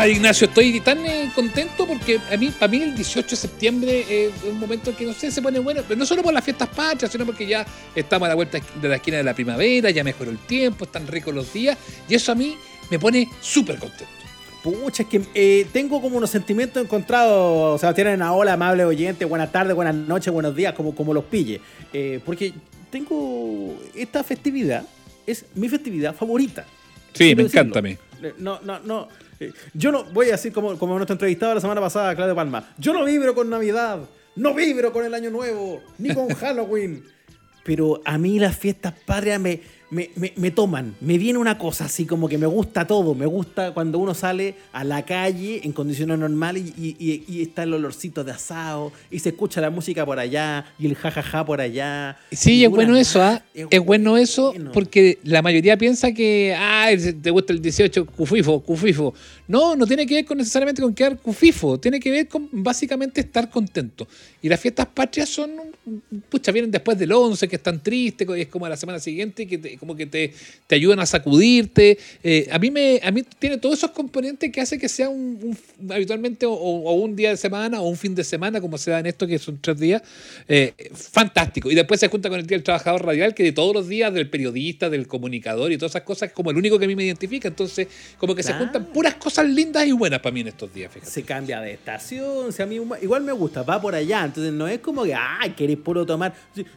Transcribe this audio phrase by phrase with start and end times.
[0.00, 4.06] Ah, Ignacio, estoy tan eh, contento porque a mí, para mí el 18 de septiembre
[4.08, 6.70] es un momento que no sé, se pone bueno, pero no solo por las fiestas
[6.70, 10.02] patrias, sino porque ya estamos a la vuelta de la esquina de la primavera, ya
[10.02, 11.76] mejoró el tiempo, están ricos los días,
[12.08, 12.56] y eso a mí
[12.90, 14.14] me pone súper contento.
[14.62, 17.74] Pucha, es que eh, tengo como unos sentimientos encontrados.
[17.74, 21.12] O sea, tienen a hola, amable oyente, buenas tardes, buenas noches, buenos días, como, como
[21.12, 21.60] los pille.
[21.92, 22.54] Eh, porque
[22.90, 24.82] tengo esta festividad,
[25.26, 26.64] es mi festividad favorita.
[27.12, 27.98] Sí, me encanta a mí.
[28.38, 29.08] No, no, no.
[29.74, 32.74] Yo no, voy a decir como, como nuestro entrevistado la semana pasada, Claudio Palma.
[32.78, 34.00] Yo no vibro con Navidad,
[34.36, 37.04] no vibro con el Año Nuevo, ni con Halloween.
[37.64, 40.94] Pero a mí las fiestas patrias me, me, me- me toman.
[41.00, 43.14] Me viene una cosa así como que me gusta todo.
[43.14, 47.64] Me gusta cuando uno sale a la calle en condiciones normales y, y- y está
[47.64, 51.60] el olorcito de asado y se escucha la música por allá y el jajaja por
[51.60, 52.16] allá.
[52.32, 53.42] Sí, es bueno eso, ¿ah?
[53.70, 54.72] Es bueno eso bueno.
[54.72, 56.88] porque la mayoría piensa que, ah,
[57.22, 59.12] te gusta el 18, cufifo, cufifo.
[59.48, 63.20] No, no tiene que ver con necesariamente con quedar cufifo, tiene que ver con básicamente
[63.20, 64.06] estar contento.
[64.40, 65.50] Y las fiestas patrias son,
[66.28, 69.58] pucha, vienen después del 11, que están tristes, es como a la semana siguiente, que
[69.58, 70.32] te- como que te,
[70.66, 71.98] te ayudan a sacudirte.
[72.22, 75.56] Eh, a, mí me, a mí tiene todos esos componentes que hace que sea un,
[75.80, 78.90] un- habitualmente o, o un día de semana o un fin de semana, como se
[78.90, 80.02] da en esto, que son tres días,
[80.48, 81.70] eh, fantástico.
[81.70, 84.12] Y después se junta con el Día del Trabajador Radial, que de todos los días
[84.12, 86.96] del periodista, del comunicador y todas esas cosas, es como el único que a mí
[86.96, 87.48] me identifica.
[87.48, 87.88] Entonces,
[88.18, 91.10] como que se juntan puras cosas lindas y buenas para mí en estos días, fíjate.
[91.10, 94.52] se cambia de estación, o sea, a mí igual me gusta, va por allá, entonces
[94.52, 96.34] no es como que, ay, querés puro tomar.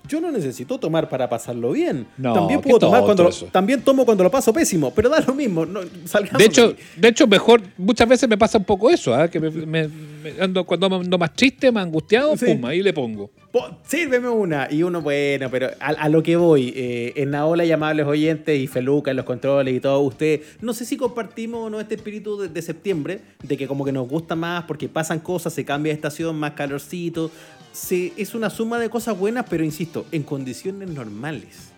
[0.07, 2.07] Yo no necesito tomar para pasarlo bien.
[2.17, 5.33] No, también puedo tomar cuando lo- también tomo cuando lo paso pésimo, pero da lo
[5.33, 6.75] mismo, no, salgamos De hecho, ahí.
[6.97, 9.27] de hecho, mejor, muchas veces me pasa un poco eso, ¿ah?
[9.27, 12.45] que me, me- me ando, cuando ando más triste, más angustiado, Sí.
[12.45, 13.29] pum, ahí le pongo.
[13.51, 14.67] Po- sírveme una.
[14.71, 18.05] Y uno, bueno, pero a, a lo que voy, eh, en la ola y amables
[18.07, 21.79] oyentes y Feluca en los controles y todo, usted, no sé si compartimos o no
[21.79, 25.53] este espíritu de, de septiembre, de que como que nos gusta más porque pasan cosas,
[25.53, 27.29] se cambia de estación, más calorcito.
[27.73, 31.71] Se, es una suma de cosas buenas, pero insisto, en condiciones normales.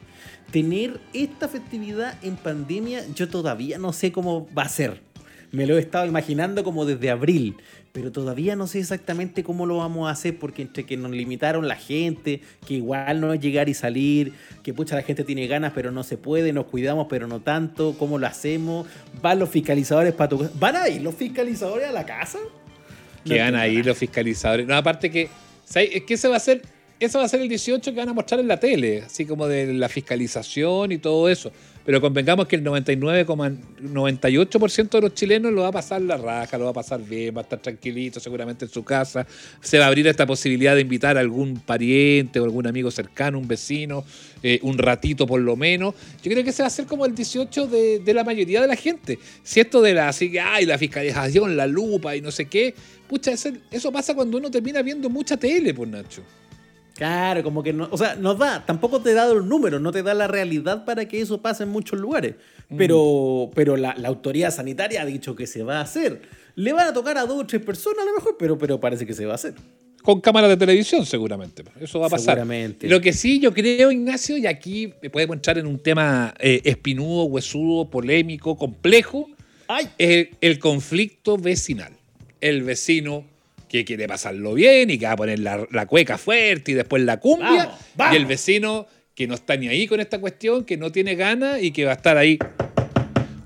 [0.51, 5.01] Tener esta festividad en pandemia, yo todavía no sé cómo va a ser.
[5.51, 7.55] Me lo he estado imaginando como desde abril,
[7.95, 11.69] pero todavía no sé exactamente cómo lo vamos a hacer porque entre que nos limitaron
[11.69, 15.71] la gente, que igual no es llegar y salir, que pucha la gente tiene ganas
[15.73, 18.85] pero no se puede, nos cuidamos pero no tanto, cómo lo hacemos,
[19.21, 20.51] van los fiscalizadores para tu casa.
[20.59, 22.39] ¿Van a ir los fiscalizadores a la casa?
[23.23, 23.87] No que van ahí nada.
[23.87, 24.67] los fiscalizadores.
[24.67, 25.29] No, aparte que,
[26.05, 26.61] que ese va a ser,
[26.99, 29.47] eso va a ser el 18 que van a mostrar en la tele, así como
[29.47, 31.51] de la fiscalización y todo eso.
[31.85, 36.65] Pero convengamos que el 99,98% de los chilenos lo va a pasar la raja, lo
[36.65, 39.27] va a pasar bien, va a estar tranquilito seguramente en su casa.
[39.61, 43.37] Se va a abrir esta posibilidad de invitar a algún pariente o algún amigo cercano,
[43.37, 44.03] un vecino,
[44.41, 45.93] eh, un ratito por lo menos.
[46.23, 48.75] Yo creo que ese va a ser como el 18 de, la mayoría de la
[48.75, 49.19] gente.
[49.43, 52.73] Si esto de la, así que, ay, la fiscalización, la lupa y no sé qué,
[53.07, 56.23] pucha, eso, eso pasa cuando uno termina viendo mucha tele, pues Nacho.
[56.95, 60.01] Claro, como que no, o sea, nos da, tampoco te da los números, no te
[60.01, 62.35] da la realidad para que eso pase en muchos lugares.
[62.77, 66.21] Pero, pero la, la autoridad sanitaria ha dicho que se va a hacer.
[66.55, 69.05] Le van a tocar a dos o tres personas a lo mejor, pero, pero parece
[69.05, 69.53] que se va a hacer.
[70.03, 71.63] Con cámaras de televisión, seguramente.
[71.81, 72.35] Eso va a pasar.
[72.35, 72.87] Seguramente.
[72.87, 77.25] Lo que sí yo creo, Ignacio, y aquí podemos entrar en un tema eh, espinudo,
[77.25, 79.27] huesudo, polémico, complejo,
[79.67, 79.89] ¡Ay!
[79.97, 81.91] es el, el conflicto vecinal.
[82.39, 83.25] El vecino
[83.75, 87.03] que quiere pasarlo bien y que va a poner la, la cueca fuerte y después
[87.03, 87.65] la cumbia.
[87.65, 88.13] Vamos, vamos.
[88.13, 91.61] Y el vecino que no está ni ahí con esta cuestión, que no tiene ganas
[91.63, 92.37] y que va a estar ahí.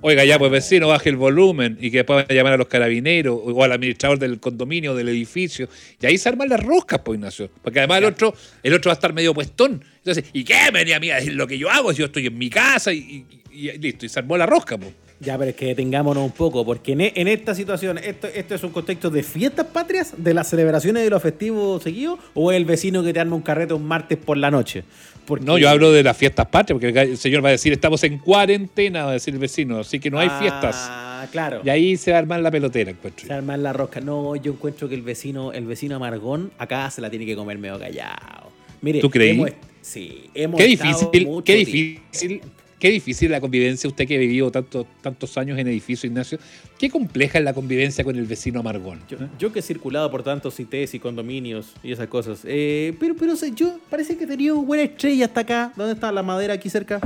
[0.01, 2.67] Oiga, ya pues vecino, baje el volumen y que después va a llamar a los
[2.67, 5.67] carabineros o al administrador del condominio, del edificio.
[6.01, 7.49] Y ahí se arman las roscas, pues Ignacio.
[7.61, 9.83] Porque además el otro, el otro va a estar medio puestón.
[9.97, 12.27] Entonces, ¿y qué venía a mí a decir lo que yo hago si yo estoy
[12.27, 12.93] en mi casa?
[12.93, 14.93] Y, y- y listo, y se armó la rosca, pues.
[15.21, 18.55] Ya, pero es que detengámonos un poco, porque en, e- en esta situación, ¿esto, ¿esto
[18.55, 22.57] es un contexto de fiestas patrias, de las celebraciones de los festivos seguidos, o es
[22.57, 24.83] el vecino que te arma un carrete un martes por la noche?
[25.25, 28.01] Porque- No, yo hablo de las fiestas patrias, porque el señor va a decir, estamos
[28.05, 30.75] en cuarentena, va a decir el vecino, así que no hay fiestas.
[30.89, 31.61] Ah, claro.
[31.65, 33.23] Y ahí se va a armar la pelotera, encuentro.
[33.23, 33.35] Se yo.
[33.35, 33.99] arma la rosca.
[33.99, 37.57] No, yo encuentro que el vecino, el vecino amargón, acá se la tiene que comer
[37.57, 38.49] medio callado.
[38.81, 39.31] Mire, ¿Tú creí?
[39.31, 39.51] hemos-
[39.81, 42.41] sí, hemos Qué difícil, qué tiempo- difícil,
[42.79, 46.39] qué difícil la convivencia, usted que ha vivido tanto- tantos años en edificio, Ignacio.
[46.77, 48.99] Qué compleja es la convivencia con el vecino amargón.
[49.09, 52.39] Yo, yo que he circulado por tantos CITES y condominios y esas cosas.
[52.45, 55.73] eh, pero, pero yo parece que he tenido buena estrella hasta acá.
[55.75, 56.99] ¿Dónde está la madera aquí cerca?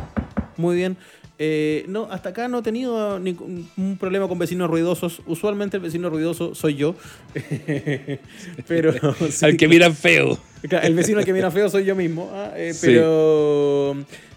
[0.56, 0.96] muy bien.
[1.40, 5.24] Eh, no, hasta acá no he tenido ningún problema con vecinos ruidosos.
[5.26, 6.96] Usualmente el vecino ruidoso soy yo.
[8.68, 8.94] pero.
[9.32, 10.38] sí, Al que miran feo.
[10.84, 12.30] El vecino al que mira feo soy yo mismo.
[12.34, 12.88] ah, eh, Sí.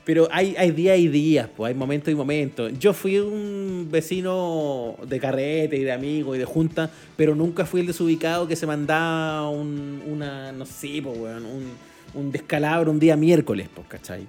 [0.06, 0.28] Pero.
[0.30, 2.72] Hay, hay días y días, pues hay momentos y momentos.
[2.78, 7.80] Yo fui un vecino de carrete y de amigo y de junta, pero nunca fui
[7.80, 11.72] el desubicado que se mandaba un, una, no sé, pues, un,
[12.14, 14.26] un descalabro un día miércoles, pues, ¿cachai?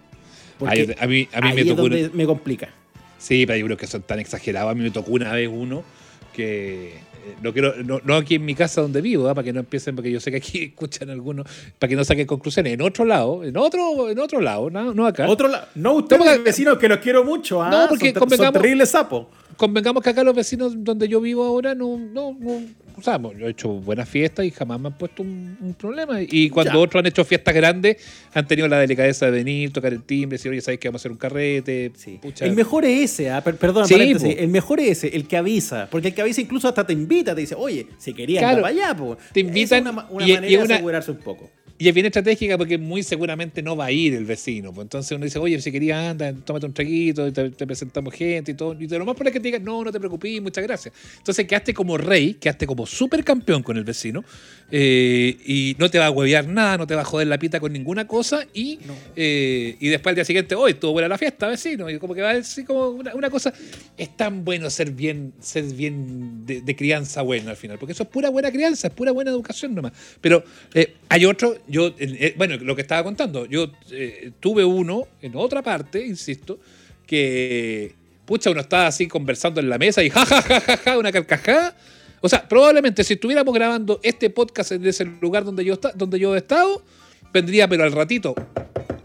[0.66, 1.82] Ay, a mí, a mí ahí me es tocó.
[1.84, 2.70] donde me complica.
[3.20, 4.72] Sí, pero hay unos que son tan exagerados.
[4.72, 5.84] A mí me tocó una vez uno
[6.34, 6.96] que.
[7.42, 9.36] No, quiero, no, no aquí en mi casa donde vivo, ¿ah?
[9.36, 11.46] para que no empiecen, porque yo sé que aquí escuchan algunos,
[11.80, 12.74] para que no saquen conclusiones.
[12.74, 15.28] En otro lado, en otro, en otro lado, no, no acá.
[15.28, 15.68] Otro lado.
[15.76, 17.62] No, ustedes, No, vecinos, que los quiero mucho.
[17.62, 17.70] ¿ah?
[17.70, 19.28] No, porque son, son terribles sapos.
[19.56, 22.62] Convengamos que acá los vecinos donde yo vivo ahora no, no, no
[22.98, 26.20] o sea, yo he hecho buenas fiestas y jamás me han puesto un, un problema.
[26.22, 26.80] Y cuando Ya.
[26.80, 27.98] otros han hecho fiestas grandes,
[28.34, 31.02] han tenido la delicadeza de venir, tocar el timbre, decir, oye, ¿sabes que vamos a
[31.04, 31.92] hacer un carrete?
[31.96, 32.18] Sí.
[32.22, 32.46] Pucha.
[32.46, 35.88] El mejor es ese, ah, per- perdón, Sí, el mejor es ese, el que avisa,
[35.92, 38.62] porque el que avisa incluso hasta te invita, te dice, oye, si querías Claro.
[38.62, 39.18] para allá, po.
[39.32, 41.50] Te invitan es una, y- manera y de asegurarse un poco.
[41.80, 44.74] Y es bien estratégica porque muy seguramente no va a ir el vecino.
[44.74, 48.52] Pues entonces uno dice, oye, si querías, anda, tómate un traguito, te, te presentamos gente
[48.52, 48.76] y todo.
[48.80, 50.94] Y de lo más probable es que te digan, no, no te preocupes, muchas gracias.
[51.18, 54.24] Entonces quedaste como rey, quedaste como supercampeón con el vecino.
[54.72, 57.60] eh, y no te va a huevear nada, no te va a joder la pita
[57.60, 58.46] con ninguna cosa.
[58.54, 58.80] Y,
[59.16, 61.90] eh, y después al día siguiente, hoy estuvo buena la fiesta, vecino.
[61.90, 63.54] Y como que va a decir como una, una cosa.
[63.98, 68.04] Es tan bueno ser bien, ser bien de, de crianza buena al final, porque eso
[68.04, 69.94] es pura buena crianza, es pura buena educación nomás.
[70.22, 70.44] Pero
[70.74, 75.36] eh, hay otro, yo, eh, bueno, lo que estaba contando, yo eh, tuve uno en
[75.36, 76.60] otra parte, insisto,
[77.06, 77.94] que,
[78.26, 81.12] pucha, uno estaba así conversando en la mesa y ja, ja, ja, ja, ja, una
[81.12, 81.76] carcajada.
[82.22, 86.20] O sea, probablemente si estuviéramos grabando este podcast en ese lugar donde yo, está, donde
[86.20, 86.84] yo he estado,
[87.32, 88.34] vendría, pero al ratito,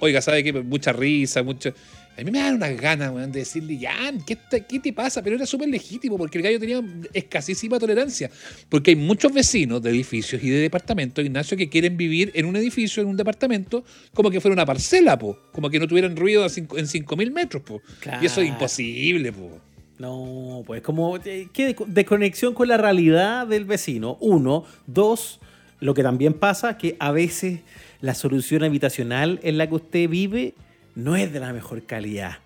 [0.01, 0.53] oiga, ¿sabe qué?
[0.53, 1.73] Mucha risa, mucho...
[2.19, 5.23] A mí me dan unas ganas, weón, de decirle, Jan, ¿qué te, ¿qué te pasa?
[5.23, 6.83] Pero era súper legítimo porque el gallo tenía
[7.15, 8.31] escasísima tolerancia.
[8.69, 12.57] Porque hay muchos vecinos de edificios y de departamentos, Ignacio, que quieren vivir en un
[12.57, 13.83] edificio, en un departamento,
[14.13, 15.39] como que fuera una parcela, po.
[15.53, 17.81] Como que no tuvieran ruido cinco- en 5.000 metros, po.
[18.21, 19.59] Y eso es imposible, po.
[19.99, 24.19] No, pues como, eh, ¿qué de- desconexión con la realidad del vecino?
[24.21, 24.65] Uno.
[24.87, 25.41] Dos,
[25.81, 27.61] lo que también pasa, que a veces
[28.01, 30.55] la solución habitacional en la que usted vive
[30.95, 32.39] no es de la mejor calidad.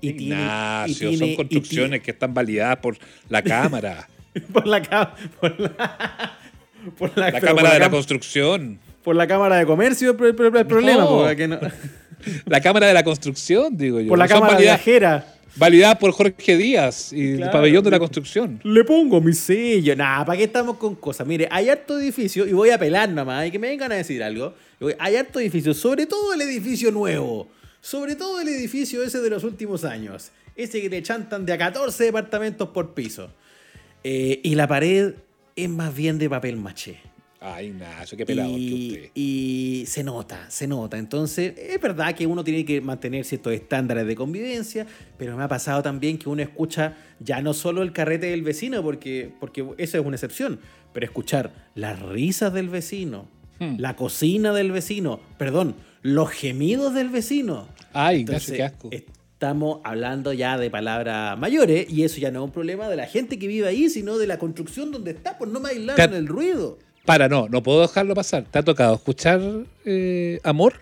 [0.00, 2.96] Y tiene- y Ignacio, tiene- son construcciones que están validadas por
[3.28, 4.08] la Cámara.
[4.52, 6.38] por la, ca- por la,
[6.98, 8.78] por la- Cámara de la Construcción.
[9.02, 11.36] por la Cámara de Comercio el, pro- el pro- el problema, No.
[11.36, 11.58] que no-
[12.46, 14.08] La Cámara de la Construcción, digo yo.
[14.08, 15.26] por la Son Cámara viajera.
[15.56, 18.58] Validadas por Jorge Díaz y el pabellón de la construcción.
[18.64, 19.94] Le pongo mi sello.
[19.94, 21.26] Nah, ¿para qué estamos con cosas?
[21.26, 24.20] Mire, hay harto edificio, y voy a apelar nomás, y que me vengan a decir
[24.22, 24.52] algo.
[24.98, 27.48] Hay harto edificio, sobre todo el edificio nuevo.
[27.84, 30.30] Sobre todo el edificio ese de los últimos años.
[30.56, 33.28] Ese que le chantan de a 14 departamentos por piso.
[34.02, 35.12] Eh, y la pared
[35.54, 36.96] es más bien de papel maché.
[37.42, 39.10] Ay, Ignacio, qué pelado que Y, usted.
[39.14, 40.96] y se nota, se nota.
[40.96, 44.86] Entonces, es verdad que uno tiene que mantener ciertos estándares de convivencia,
[45.18, 48.82] pero me ha pasado también que uno escucha ya no solo el carrete del vecino,
[48.82, 50.58] porque, porque eso es una excepción,
[50.94, 53.28] pero escuchar las risas del vecino,
[53.60, 53.76] Hmm.
[53.78, 57.68] la cocina del vecino, perdón, los gemidos del vecino.
[57.94, 58.90] Ay, Entonces, qué asco.
[58.90, 63.06] Estamos hablando ya de palabras mayores y eso ya no es un problema de la
[63.06, 66.02] gente que vive ahí, sino de la construcción donde está, por no me aislar Te-
[66.04, 66.78] en el ruido.
[67.04, 68.44] Para, no, no puedo dejarlo pasar.
[68.50, 69.40] ¿Te ha tocado escuchar
[69.84, 70.74] eh, amor?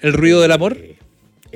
[0.00, 0.76] ¿El ruido del amor?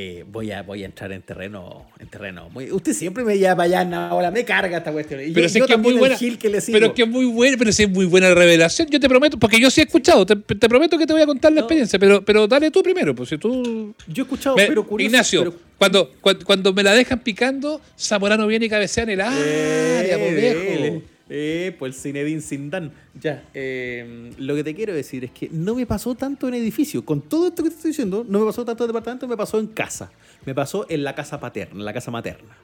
[0.00, 1.86] Eh, voy, a, voy a entrar en terreno.
[1.98, 2.48] En terreno.
[2.50, 5.20] muy- usted siempre me lleva allá, ahora me carga esta cuestión.
[5.20, 6.16] Y Pero yo, que es muy el buena.
[6.16, 6.76] gil que le sigo.
[6.76, 8.86] Pero es que es muy buena, pero si es muy buena revelación.
[8.88, 11.26] Yo te prometo, porque yo sí he escuchado, te, te prometo que te voy a
[11.26, 11.60] contar la No.
[11.62, 13.92] experiencia, pero, pero dale tú primero, pues si tú.
[14.06, 15.08] Yo he escuchado, Me- pero curioso.
[15.12, 19.20] Ignacio, pero- cuando, cuando, cuando me la dejan picando, Zamorano viene y cabecea en el
[19.20, 20.60] área, viejo.
[20.62, 22.90] Eh, eh, pues Zinedine Zidane.
[23.20, 27.04] Ya, eh, lo que te quiero decir es que no me pasó tanto en edificio.
[27.04, 29.58] Con todo esto que te estoy diciendo, no me pasó tanto en departamento, me pasó
[29.58, 30.10] en casa.
[30.46, 32.56] Me pasó en la casa paterna, en la casa materna.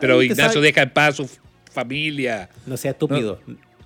[0.00, 1.30] Pero Ignacio sabe- deja en paz a su
[1.72, 2.48] familia.
[2.66, 3.40] No sea estúpido.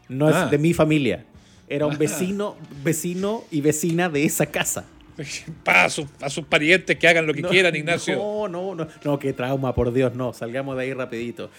[0.09, 0.45] No, Ah.
[0.45, 1.25] es de mi familia.
[1.69, 4.85] Era un vecino, vecino y vecina de esa casa.
[5.65, 8.17] Paz a, sus- a sus parientes que hagan lo que No, quieran, Ignacio.
[8.17, 8.89] No, no, no.
[9.05, 10.33] No, qué trauma, por Dios, no.
[10.33, 11.51] Salgamos de ahí rapidito.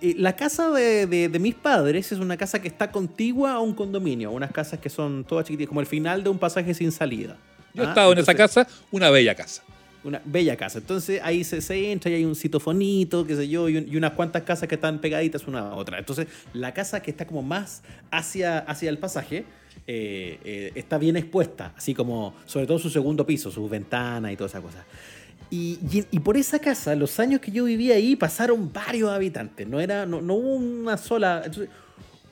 [0.00, 3.74] La casa de, de- de mis padres es una casa que está contigua a un
[3.74, 4.30] condominio.
[4.32, 7.36] Unas casas que son todas chiquititas, como el final de un pasaje sin salida.
[7.74, 9.62] Yo he Ah, estado en esa casa, una bella casa.
[10.02, 10.78] Una bella casa.
[10.78, 13.96] Entonces ahí se, se entra y hay un citofonito, qué sé yo, y, un- y
[13.96, 15.98] unas cuantas casas que están pegaditas una a otra.
[15.98, 19.44] Entonces la casa que está como más hacia, hacia el pasaje
[19.86, 24.36] eh, eh, está bien expuesta, así como sobre todo su segundo piso, sus ventanas y
[24.36, 24.84] toda esa cosa.
[25.50, 29.66] Y, y- y por esa casa, los años que yo vivía ahí, pasaron varios habitantes.
[29.66, 31.42] No, era, no, no hubo una sola.
[31.44, 31.68] entonces,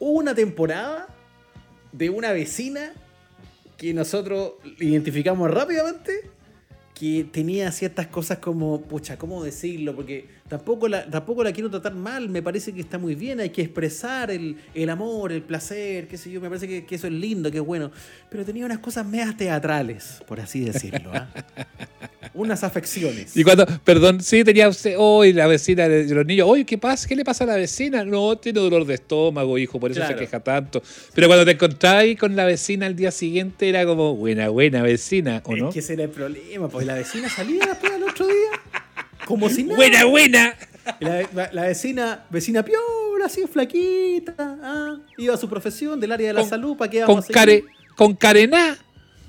[0.00, 1.06] hubo una temporada
[1.92, 2.92] de una vecina
[3.76, 6.30] que nosotros identificamos rápidamente
[6.94, 9.94] que tenía ciertas cosas como, pucha, ¿cómo decirlo?
[9.96, 13.50] Porque tampoco la, tampoco la quiero tratar mal, me parece que está muy bien, hay
[13.50, 17.06] que expresar el, el amor, el placer, qué sé yo, me parece que, que eso
[17.06, 17.90] es lindo, que es bueno.
[18.30, 21.28] Pero tenía unas cosas medias teatrales, por así decirlo, ¿ah?
[22.34, 23.36] unas afecciones.
[23.36, 27.06] Y cuando, perdón, sí, tenía usted, hoy la vecina de los niños, oye, ¿qué pasa?
[27.08, 28.04] ¿Qué le pasa a la vecina?
[28.04, 30.14] No, tiene dolor de estómago, hijo, por eso Claro.
[30.18, 30.82] se queja tanto.
[31.14, 35.42] Pero cuando te encontráis con la vecina al día siguiente, era como, buena, buena vecina,
[35.44, 35.68] ¿o no?
[35.68, 38.34] Es que ese era el problema, porque la vecina salía después al otro día,
[39.26, 39.76] como si nada.
[39.76, 40.54] Buena, buena.
[41.00, 46.40] La, vecina, vecina piola, así flaquita, ah, iba a su profesión del área de la
[46.40, 47.64] Con- salud, ¿para qué Con, vamos a care,
[47.96, 48.76] con carená.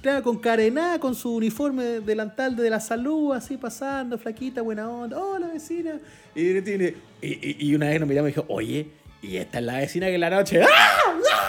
[0.01, 5.17] Claro, con carená, con su uniforme delantal de la salud, así pasando, flaquita, buena onda.
[5.19, 5.99] Hola, vecina.
[6.35, 8.89] Y, tiene- y, y- una vez nos miramos y dijo, oye,
[9.21, 10.61] y esta es la vecina que en la noche.
[10.61, 10.67] ¡Ah!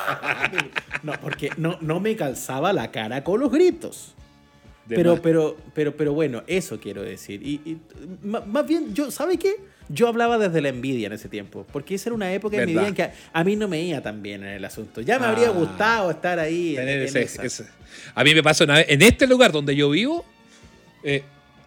[0.23, 0.51] ¡Ah!
[1.03, 4.15] No, porque no, no me calzaba la cara con los gritos.
[4.89, 5.21] De Pero, más.
[5.21, 7.43] pero, pero, pero bueno, eso quiero decir.
[7.43, 7.79] Y,
[8.23, 9.57] más bien, yo, ¿sabe qué?
[9.89, 12.75] Yo hablaba desde la envidia en ese tiempo, porque esa era una época en mi
[12.75, 12.83] ¿Verdad?
[12.83, 15.01] vida en que a, a mí no me iba tan bien en el asunto.
[15.01, 15.53] Ya me habría Ah.
[15.53, 16.77] gustado estar ahí.
[16.77, 17.45] en- en ese- esa.
[17.45, 17.67] ese-
[18.15, 20.25] A mí me pasó una vez, en este lugar donde yo vivo,
[21.03, 21.23] eh,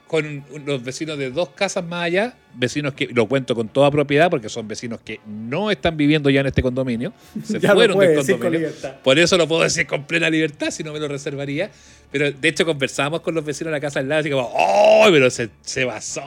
[0.10, 4.28] con los vecinos de dos casas más allá, vecinos que lo cuento con toda propiedad
[4.32, 7.14] porque son vecinos que no están viviendo ya en este condominio,
[7.44, 8.70] se fueron del con condominio.
[9.04, 11.70] Por eso lo puedo decir con plena libertad, si no me lo reservaría.
[12.12, 15.06] Pero de hecho conversábamos con los vecinos de la casa al lado, así como, ¡oh!
[15.12, 16.24] Pero se, se basó,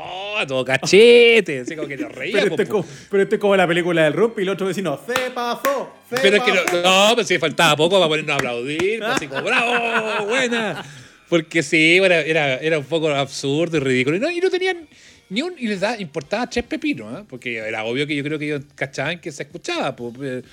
[0.46, 2.50] todo cachete, así como que nos Pero reíamos.
[2.52, 2.74] este, es po.
[2.82, 5.92] como, pero este es como la película del Rumpi y el otro vecino, se pasó,
[6.08, 6.82] se Pero es que pasó".
[6.84, 10.26] no, no, pero si faltaba poco para ponernos a aplaudir, pues, así como, ¡bravo!
[10.26, 10.84] ¡Buena!
[11.32, 14.18] Porque sí, era, era, era un poco absurdo y ridículo.
[14.18, 14.86] Y no, y no tenían
[15.30, 15.54] ni un.
[15.58, 17.24] Y les da, importaba tres pepinos, ¿eh?
[17.26, 19.96] porque era obvio que yo creo que ellos cachaban que se escuchaba.
[19.96, 20.44] pues,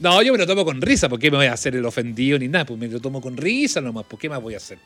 [0.00, 2.48] no, yo me lo tomo con risa, porque me voy a hacer el ofendido ni
[2.48, 2.66] nada?
[2.66, 4.78] Pues me lo tomo con risa nomás, ¿por qué más voy a hacer?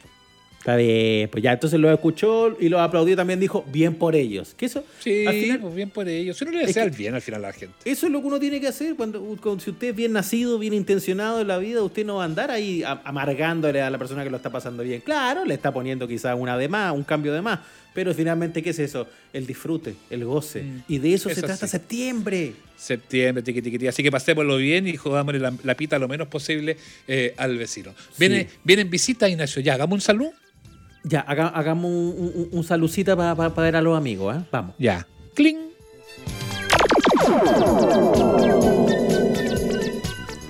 [0.64, 4.54] Está bien, pues ya entonces lo escuchó y lo aplaudió también, dijo, bien por ellos.
[4.56, 6.38] Que eso, Sí, al final, pues bien por ellos.
[6.38, 7.74] Si uno le Es desea el bien al final a la gente.
[7.84, 10.58] Eso es lo que uno tiene que hacer cuando, cuando- si usted es bien nacido,
[10.58, 14.24] bien intencionado en la vida, usted no va a andar ahí amargándole a la persona
[14.24, 15.02] que lo está pasando bien.
[15.02, 17.60] Claro, le está poniendo quizás una de más, un cambio de más,
[17.92, 19.06] pero finalmente, ¿qué es eso?
[19.34, 20.62] El disfrute, el goce.
[20.62, 20.82] Mm.
[20.88, 21.72] Y de eso, se trata sí.
[21.72, 22.54] septiembre.
[22.74, 23.86] Septiembre, tiqui.
[23.86, 27.92] Así que pasémoslo bien y jodámosle la, la pita lo menos posible eh, al vecino.
[28.18, 28.56] Viene, Sí.
[28.64, 29.60] viene en visita, Ignacio.
[29.60, 30.28] Ya, hagamos un salud.
[31.04, 34.40] Ya, haga- hagamos un, un, un salucita para ver a los amigos, ¿eh?
[34.50, 34.74] Vamos.
[34.78, 35.06] Ya.
[35.34, 35.58] ¡Cling!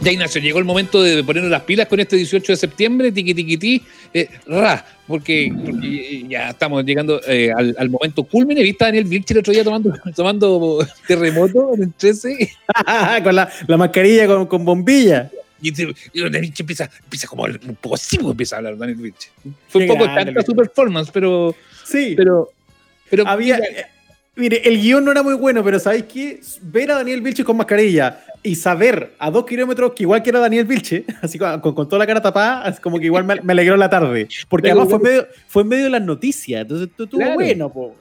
[0.00, 3.32] Ya, Ignacio, llegó el momento de ponernos las pilas con este 18 de septiembre, tiqui
[3.32, 3.82] tiqui ti,
[4.12, 8.62] eh, ra, porque, porque ya estamos llegando eh, al, al momento culmine.
[8.62, 12.50] ¿Viste a Daniel Vilche el otro día tomando, tomando terremoto en el 13?
[13.24, 15.30] con la, la mascarilla con, con bombilla.
[15.68, 18.98] Y, y Daniel Vilche empieza, empieza como un poco así, pues, empieza a hablar Daniel
[18.98, 19.30] Vilche.
[19.68, 21.54] Fue un poco tanta su performance, pero,
[21.84, 22.14] Sí.
[22.16, 22.50] pero,
[23.10, 23.56] pero Había.
[23.58, 23.86] eh,
[24.36, 26.40] Mire, el guion no era muy bueno, pero ¿sabéis qué?
[26.62, 30.40] Ver a Daniel Vilche con mascarilla y saber a dos kilómetros que igual que era
[30.40, 33.76] Daniel Vilche, así con, con- toda la cara tapada, como que igual me, me alegró
[33.76, 34.26] la tarde.
[34.48, 37.34] Porque Pero además fue en, medio, fue en medio de las noticias, entonces Claro.
[37.34, 37.94] bueno, po.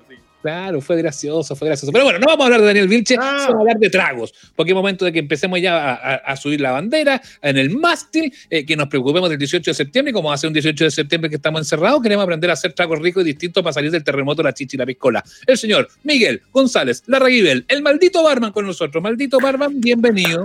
[0.44, 1.92] Claro, fue gracioso, fue gracioso.
[1.94, 3.46] Pero bueno, no vamos a hablar de Daniel Vilche, Ah.
[3.48, 4.34] vamos a hablar de tragos.
[4.58, 7.70] Porque es momento de que empecemos ya a, a- a subir la bandera en el
[7.78, 10.12] mástil, eh, que nos preocupemos del 18 de septiembre.
[10.12, 13.00] y Como hace un 18 de septiembre que estamos encerrados, queremos aprender a hacer tragos
[13.00, 15.24] ricos y distintos para salir del terremoto, la chicha y la piscola.
[15.48, 19.02] El señor Miguel González Larraguibel, el maldito barman con nosotros.
[19.02, 20.44] Maldito barman, bienvenido.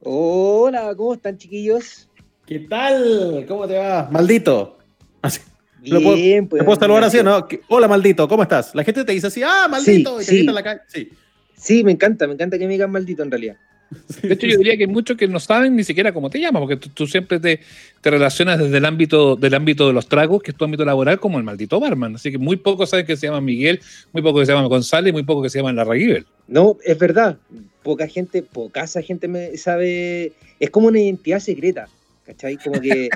[0.00, 2.08] Hola, ¿cómo están, chiquillos?
[2.44, 3.44] ¿Qué tal?
[3.48, 4.08] ¿Cómo te va?
[4.10, 4.78] Maldito.
[5.22, 5.40] Así.
[5.84, 6.60] ¿Lo puedo- Bien, pues.
[6.60, 7.46] ¿Te puedo saludar así o no?
[7.46, 8.74] ¿Qué- Hola, maldito, ¿cómo estás?
[8.74, 10.36] La gente te dice así, ah, maldito, y te sí.
[10.36, 10.80] grita en la calle.
[10.88, 11.08] Sí.
[11.56, 13.56] Sí, me encanta, me encanta que me digan maldito en realidad.
[14.22, 16.60] De hecho, yo diría que hay muchos que no saben ni siquiera cómo te llamas,
[16.60, 17.60] porque tú, tú siempre te,
[18.00, 21.20] te relacionas desde el ámbito, del ámbito de los tragos, que es tu ámbito laboral,
[21.20, 22.16] como el maldito barman.
[22.16, 23.80] Así que muy pocos saben que se llama Miguel,
[24.12, 26.26] muy pocos que se llaman González y muy pocos que se llaman Larraguibel.
[26.48, 27.36] No, es verdad.
[27.82, 30.32] Poca gente, poca esa gente me sabe.
[30.58, 31.88] Es como una identidad secreta,
[32.24, 32.56] ¿cachai?
[32.56, 33.08] Como que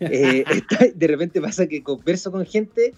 [0.00, 2.94] eh, está- de repente pasa que converso con gente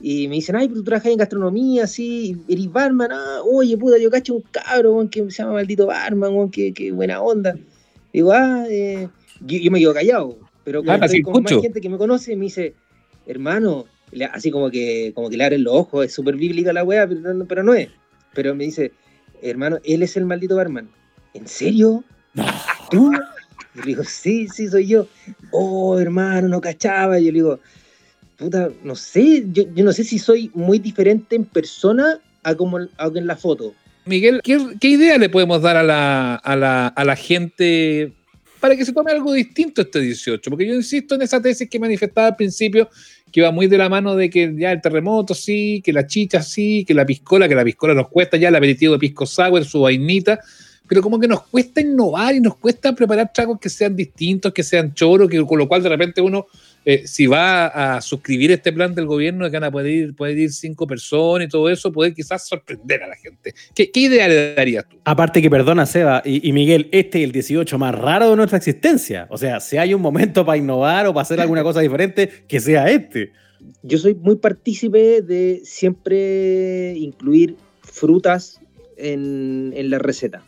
[0.00, 3.96] y me dicen, ay, pero tú trabajas en gastronomía, sí, eres barman, ah, oye, puta,
[3.98, 7.56] yo cacho un cabro, que se llama maldito barman, que, que buena onda.
[8.12, 9.08] Digo, ah, eh,
[9.40, 12.36] yo, yo me quedo callado, pero Ah, cuando estoy con más gente que me conoce
[12.36, 12.74] me dice,
[13.26, 13.86] hermano,
[14.32, 17.32] así como que, como que le abren los ojos, es súper bíblica la weá, pero,
[17.34, 17.88] no- pero no es.
[18.34, 18.92] Pero me dice,
[19.40, 20.90] hermano, él es el maldito barman.
[21.32, 22.04] ¿En serio?
[22.90, 23.10] ¿Tú?
[23.76, 25.06] Y le digo, sí, sí, soy yo.
[25.50, 27.20] Oh, hermano, no cachaba.
[27.20, 27.60] Y yo le digo,
[28.36, 32.78] puta, no sé, yo, yo no sé si soy muy diferente en persona a como
[32.78, 33.74] a en la foto.
[34.04, 38.12] Miguel, ¿qué, qué idea le podemos dar a la, a, la, a la gente
[38.60, 40.48] para que se tome algo distinto este 18?
[40.48, 42.88] Porque yo insisto en esa tesis que manifestaba al principio,
[43.32, 46.40] que va muy de la mano de que ya el terremoto sí, que la chicha
[46.40, 49.64] sí, que la piscola, que la piscola nos cuesta ya el aperitivo de pisco sour,
[49.64, 50.40] su vainita,
[50.88, 54.62] pero como que nos cuesta innovar y nos cuesta preparar tragos que sean distintos, que
[54.62, 56.46] sean choros, que, con lo cual de repente uno,
[56.84, 57.66] eh, si va
[57.96, 60.86] a suscribir este plan del gobierno de que van a poder ir, poder ir cinco
[60.86, 63.54] personas y todo eso, poder quizás sorprender a la gente.
[63.74, 64.98] ¿Qué, qué idea le darías tú?
[65.04, 68.58] Aparte que, perdona, Seba y, y Miguel, este es el 18 más raro de nuestra
[68.58, 69.26] existencia.
[69.30, 72.60] O sea, si hay un momento para innovar o para hacer alguna cosa diferente, que
[72.60, 73.32] sea este.
[73.82, 78.60] Yo soy muy partícipe de siempre incluir frutas
[78.96, 80.44] en, en la receta.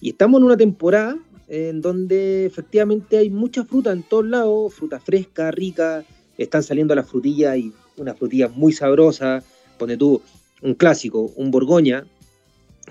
[0.00, 1.16] Y estamos en una temporada
[1.48, 6.04] en donde efectivamente hay mucha fruta en todos lados, fruta fresca, rica,
[6.38, 9.44] están saliendo las frutillas y unas frutillas muy sabrosas.
[9.78, 10.22] Pone tú
[10.62, 12.06] un clásico, un Borgoña,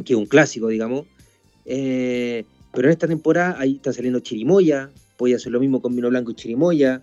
[0.03, 1.05] que es un clásico, digamos.
[1.65, 6.09] Eh, pero en esta temporada ahí está saliendo chirimoya, puede hacer lo mismo con vino
[6.09, 7.01] blanco y chirimoya.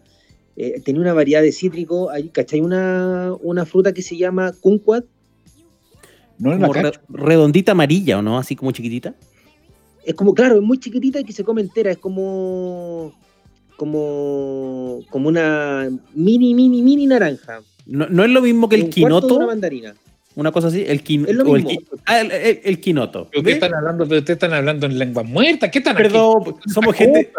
[0.57, 2.61] Eh, tenía una variedad de cítrico, hay, ¿cachai?
[2.61, 5.05] Una, una fruta que se llama kumquat,
[6.39, 6.73] No Como
[7.09, 8.39] redondita amarilla, ¿o no?
[8.39, 9.15] Así como chiquitita.
[10.07, 13.13] Es como, claro, es muy chiquitita y que se come entera, es como
[13.77, 17.61] como como una mini, mini, mini naranja.
[17.87, 19.95] No, no es lo mismo que el Un cuarto de quinoto, una mandarina.
[20.35, 20.85] una cosa así.
[20.87, 21.81] El, quin- Es lo o el mismo.
[21.81, 23.29] qui- ah, el, el- el quinoto.
[23.31, 23.51] ¿Pero ¿Ve?
[23.51, 24.07] qué están hablando?
[24.09, 25.71] ¿Pero ustedes están hablando en lenguas muertas?
[25.71, 26.05] ¿Qué están aquí?
[26.05, 27.31] Perdón, somos gente,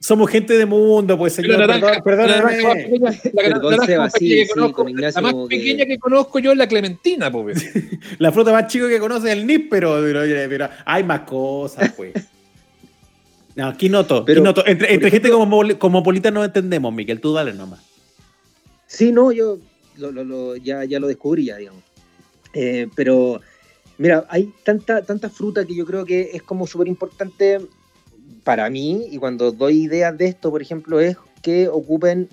[0.00, 1.58] somos gente de mundo, pues señor.
[1.58, 5.56] la naranja- Perdón, la naranja la Perdón, Seba, sí, que conozco- Ignacio La más que-
[5.56, 7.58] pequeña que conozco yo es la clementina, pues.
[8.18, 11.92] La fruta más chica que conoce es el NIP, pero, pero, pero hay más cosas,
[11.96, 12.12] pues.
[13.54, 14.66] No, Pero, quinoto.
[14.66, 17.20] Entre, gente como, cosmopolita no entendemos, Miguel.
[17.20, 17.80] Tú dale nomás.
[18.86, 19.58] Sí, no, yo
[19.96, 21.82] lo- lo- lo- ya, ya lo descubrí, ya, digamos.
[22.52, 23.40] Eh, pero,
[23.96, 27.60] mira, hay tanta, tanta fruta que yo creo que es como súper importante
[28.44, 32.28] para mí, y cuando doy ideas de esto, por ejemplo, es que ocupen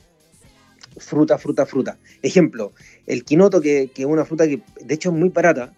[0.98, 1.98] fruta, fruta, fruta.
[2.22, 2.72] Ejemplo,
[3.08, 5.74] el quinoto, que, que es una fruta que de hecho es muy barata,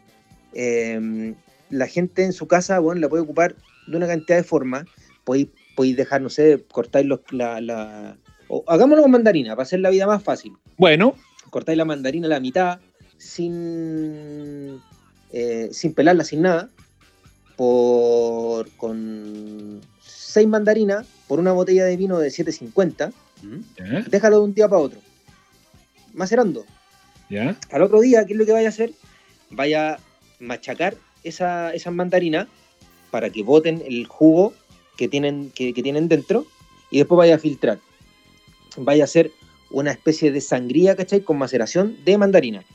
[0.54, 1.34] eh,
[1.70, 3.56] la gente en su casa, bueno, la puede ocupar
[3.88, 4.86] de una cantidad de formas.
[5.24, 9.80] Podéis, podéis dejar, no sé, cortáis los, la, la- o hagámoslo con mandarina, para hacer
[9.80, 11.16] la vida más fácil Bueno,
[11.50, 12.80] cortáis la mandarina a la mitad
[13.18, 14.80] sin,
[15.32, 16.70] eh, sin pelarla, sin nada,
[17.56, 19.82] por, con
[20.36, 23.14] seis mandarinas por una botella de vino de 7.50,
[23.78, 25.00] ya, déjalo de un día para otro,
[26.14, 26.66] macerando.
[27.30, 27.58] ya.
[27.72, 28.92] Al otro día, ¿qué es lo que vaya a hacer?
[29.50, 30.00] Vaya a
[30.40, 32.48] machacar esa, esas mandarinas
[33.12, 34.54] para que boten el jugo
[34.98, 36.46] que tienen, que, que tienen dentro
[36.92, 37.80] y después vaya a filtrar.
[38.76, 39.32] Vaya a hacer
[39.72, 41.22] una especie de sangría, ¿cachai?
[41.22, 42.66] Con maceración de mandarina.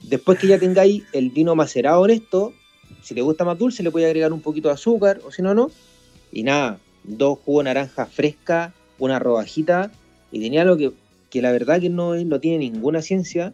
[0.00, 2.54] Después que ya tengáis el vino macerado en esto,
[3.02, 5.52] si te gusta más dulce, le puede agregar un poquito de azúcar, o si no,
[5.52, 5.70] no.
[6.32, 9.92] Y nada, dos jugos de naranja fresca, una rodajita,
[10.30, 10.92] y tenía algo que,
[11.30, 13.52] que la verdad que no, no tiene ninguna ciencia,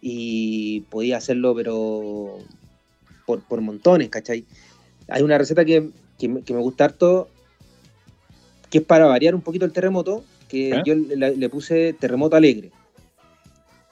[0.00, 2.38] y podía hacerlo, pero
[3.26, 4.44] por, por montones, ¿cachai?
[5.08, 7.28] Hay una receta que, que me, que me gusta harto,
[8.70, 10.82] que es para variar un poquito el terremoto, que ¿Ya?
[10.84, 12.70] yo le, le puse terremoto alegre.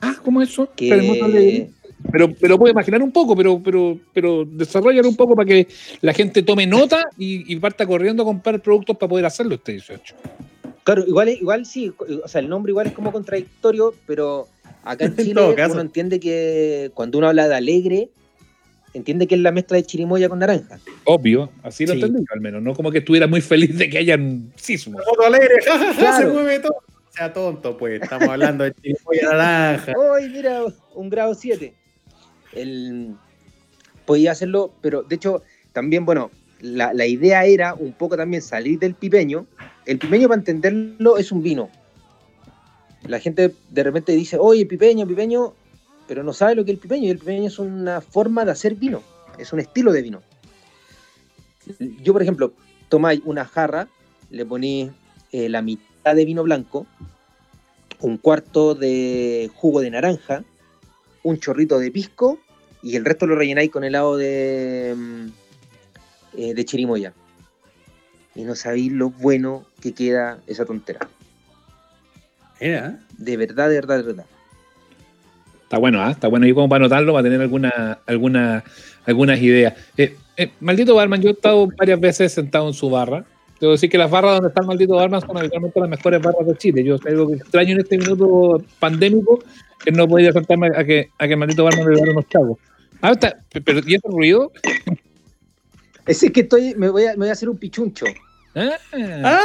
[0.01, 0.69] Ah, ¿cómo eso?
[0.75, 1.71] Que, Terremoto alegre.
[2.13, 5.67] Pero, pero puedo imaginar un poco, pero, pero, pero desarrollar un poco para que
[6.01, 9.73] la gente tome nota y, y parta corriendo a comprar productos para poder hacerlo este
[9.73, 10.15] 18.
[10.85, 14.47] Claro, igual, es- igual sí, o sea, el nombre igual es como contradictorio, pero
[14.85, 18.09] acá en Chile uno entiende que cuando uno habla de alegre,
[18.95, 20.79] entiende que es la mezcla de chirimoya con naranja.
[21.05, 22.01] Obvio, así lo Sí.
[22.01, 25.03] entendí al menos, no como que estuviera muy feliz de que hayan sismos.
[25.05, 26.29] Foto alegre, ja, ja, ja, Claro.
[26.29, 26.73] se mueve todo.
[26.75, 28.01] O sea, tonto, pues.
[28.01, 29.93] Estamos hablando de chirimoya naranja.
[30.17, 30.61] ¡Ay, mira!
[30.95, 31.75] Un grado 7.
[32.53, 33.17] El...
[34.07, 36.31] Podía hacerlo, pero de hecho, también, bueno,
[36.61, 39.47] la, la idea era un poco también salir del pipeño.
[39.85, 41.71] El pipeño, para entenderlo, es un vino.
[43.07, 45.55] La gente de repente dice, oye, pipeño, pipeño,
[46.07, 47.07] pero no sabe lo que es el pipeño.
[47.07, 49.03] Y el pipeño es una forma de hacer vino,
[49.39, 50.23] es un estilo de vino.
[52.03, 52.53] Yo, por ejemplo,
[52.89, 53.89] tomáis una jarra,
[54.31, 54.91] le ponéis
[55.33, 56.87] eh, la mitad de vino blanco,
[58.01, 60.45] un cuarto de jugo de naranja,
[61.23, 62.39] un chorrito de pisco
[62.83, 65.27] y el resto lo rellenáis con helado de, mm,
[66.39, 67.13] eh, de chirimoya.
[68.35, 71.09] Y no sabéis lo bueno que queda esa tontera.
[72.61, 73.01] Mira.
[73.17, 74.27] De verdad, de verdad, de verdad.
[75.65, 76.11] Está bueno, ¿ah?
[76.11, 76.47] está bueno.
[76.47, 78.65] Y como para anotarlo, para tener alguna, alguna,
[79.05, 79.75] algunas ideas.
[79.97, 83.25] Eh, eh, maldito Barman, yo he estado varias veces sentado en su barra
[83.61, 86.47] Debo decir que las barras donde está el maldito Barman son habitualmente las mejores barras
[86.47, 86.85] de Chile.
[86.85, 89.43] Yo algo que extraño en este minuto pandémico
[89.85, 92.59] que no podía saltarme a que, a que el maldito Barman me diera unos chavos.
[93.01, 94.51] Ah, está, pero ¿y ese ruido?
[96.07, 98.07] Ese es que estoy, me voy a, me voy a hacer un pichuncho.
[98.55, 99.45] Ah, Ah,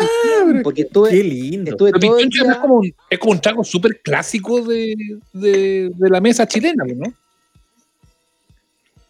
[0.63, 1.71] Porque estuve, qué lindo.
[1.71, 4.95] estuve todo el Pichuncho día- es como un, es como un trago súper clásico de,
[5.33, 7.13] de, de la mesa chilena, ¿no?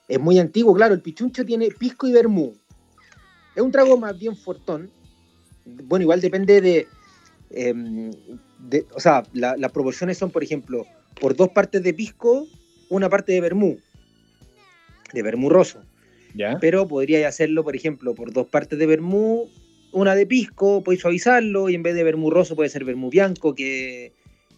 [0.08, 0.94] Es muy antiguo, claro.
[0.94, 2.54] El pichuncho tiene pisco y vermú.
[3.56, 4.90] Es un trago más bien fortón.
[5.66, 6.88] Bueno, igual depende de.
[7.52, 8.12] em,
[8.60, 10.86] de- o sea, la- las proporciones son, por ejemplo,
[11.20, 12.48] por dos partes de pisco,
[12.90, 13.78] una parte de vermú.
[15.14, 15.84] De vermú roso.
[16.36, 16.58] Ya.
[16.60, 19.50] Pero podría hacerlo, por ejemplo, por dos partes de vermú,
[19.92, 23.54] una de pisco, podéis suavizarlo, y en vez de vermú roso puede ser vermú bianco,
[23.54, 24.14] que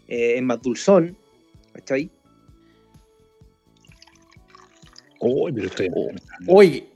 [0.08, 1.18] eh, es más dulzón.
[1.74, 2.10] ¿Cachai?
[5.20, 5.90] Uy, pero estoy-
[6.48, 6.88] Oye,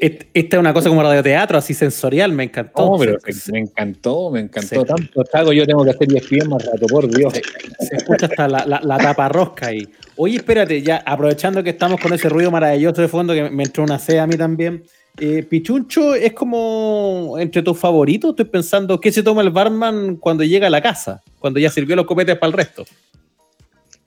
[0.00, 2.86] esta es una cosa como radioteatro, así sensorial, me encantó.
[2.92, 4.84] No, pero se, me encantó, me encantó.
[4.84, 7.32] Tanto trago, yo tengo que hacer 10 pies más rato, por Dios.
[7.78, 9.86] se escucha hasta la, la, la tapa rosca ahí.
[10.16, 13.84] Oye, espérate, ya aprovechando que estamos con ese ruido maravilloso de fondo, que me entró
[13.84, 14.82] una sed a mí también.
[15.18, 18.30] eh, Pichuncho es como entre tus favoritos.
[18.30, 21.22] Estoy pensando, ¿qué se toma el barman cuando llega a la casa?
[21.38, 22.84] Cuando ya sirvió los copetes para el resto.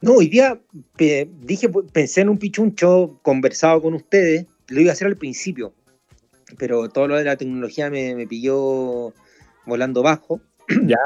[0.01, 0.59] No, hoy día
[0.97, 5.17] pe- dije, pues, pensé en un pichuncho, conversado con ustedes, lo iba a hacer al
[5.17, 5.73] principio,
[6.57, 9.13] pero todo lo de la tecnología me, me pilló
[9.65, 10.41] volando bajo.
[10.85, 10.97] Ya.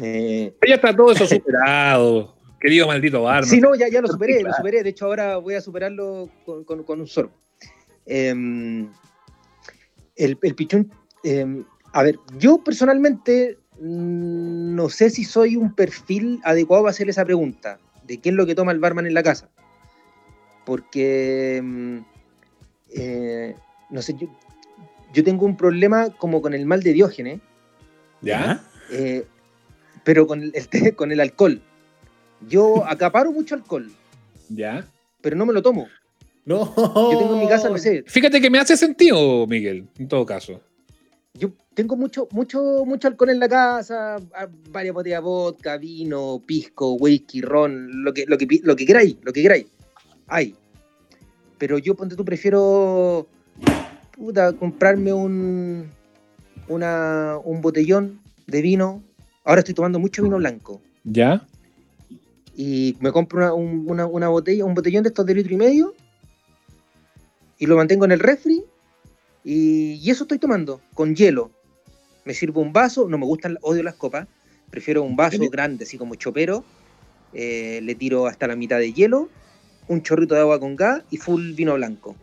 [0.00, 3.44] Eh, Ya está todo eso superado, querido maldito Barman.
[3.48, 4.82] sí, no, ya, ya lo superé, lo superé.
[4.82, 7.32] De hecho, ahora voy a superarlo con, con- con un sorbo.
[8.06, 8.88] Em,
[10.16, 10.90] el, el pichún,
[11.24, 17.08] em, a ver, yo personalmente mm, no sé si soy un perfil adecuado para hacer
[17.10, 19.50] esa pregunta de qué es lo que toma el barman en la casa.
[20.64, 21.98] Porque, mm,
[22.94, 23.54] eh,
[23.90, 24.28] no sé, yo,
[25.12, 27.40] yo tengo un problema como con el mal de Diógenes,
[28.20, 28.62] ¿Ya?
[28.90, 29.24] eh,
[30.04, 30.52] pero con el,
[30.96, 31.60] con el alcohol.
[32.48, 33.90] Yo acaparo mucho alcohol,
[34.48, 34.86] ¿Ya?
[35.20, 35.88] pero no me lo tomo.
[36.44, 36.74] No.
[37.12, 40.26] Yo tengo en mi casa, no sé, Fíjate que me hace sentido, Miguel, en todo
[40.26, 40.60] caso.
[41.34, 46.42] yo tengo mucho, mucho, mucho alcohol en la casa, a- varias botellas de vodka, vino,
[46.44, 49.66] pisco, whisky, ron, lo que, lo que, lo que queráis, lo que queráis.
[50.26, 50.56] Hay.
[51.62, 53.28] Pero yo, ponte tú, prefiero
[54.16, 55.88] puta, comprarme un,
[56.66, 59.00] una, un botellón de vino.
[59.44, 60.82] Ahora estoy tomando mucho vino blanco.
[61.04, 61.46] ¿Ya?
[62.56, 65.56] y me compro una, un- una- una botella, un botellón de estos de litro y
[65.56, 65.94] medio
[67.58, 68.64] y lo mantengo en el refri
[69.44, 71.52] y, y eso estoy tomando con hielo.
[72.24, 74.26] Me sirvo un vaso, no me gustan, odio las copas,
[74.68, 76.64] prefiero un vaso grande, así como chopero,
[77.32, 79.28] eh, le tiro hasta la mitad de hielo,
[79.92, 82.16] un chorrito de agua con gas y full vino blanco.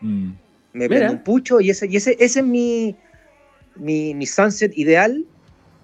[0.00, 0.30] Mm.
[0.72, 0.88] Me Mira.
[0.88, 2.96] prendo un pucho y ese, y ese, ese es mi,
[3.76, 5.24] mi, mi sunset ideal,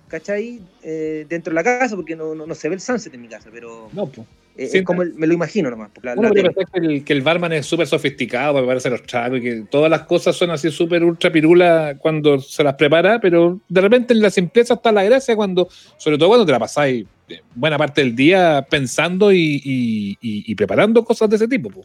[0.08, 0.60] ¿cachai?
[0.82, 3.28] Eh, dentro de la casa, porque no, no, no se ve el sunset en mi
[3.28, 4.26] casa, pero No, pues.
[4.56, 5.90] es como el- me lo imagino nomás.
[6.02, 9.42] la- la que el, que el barman es súper sofisticado para prepararse los tragos y
[9.42, 13.80] que todas las cosas son así súper ultra pirula cuando se las prepara, pero de
[13.80, 17.06] repente en la simpleza está la gracia cuando, sobre todo cuando te la pasáis
[17.54, 21.70] buena parte del día pensando y, y- y- y preparando cosas de ese tipo.
[21.70, 21.84] po.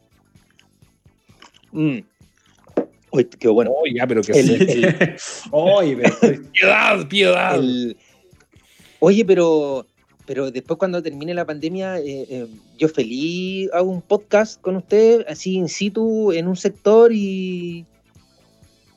[1.72, 2.00] Mm.
[3.12, 3.72] Uy, qué bueno.
[3.74, 4.84] Oh, ya, pero que El- sí.
[4.84, 5.16] el-
[5.52, 7.56] Oye, pero- piedad, piedad.
[7.56, 7.96] el-
[9.00, 9.86] Oye, pero,
[10.26, 15.26] pero después cuando termine la pandemia, eh, eh, yo feliz hago un podcast con usted,
[15.28, 17.86] así in situ, en un sector y,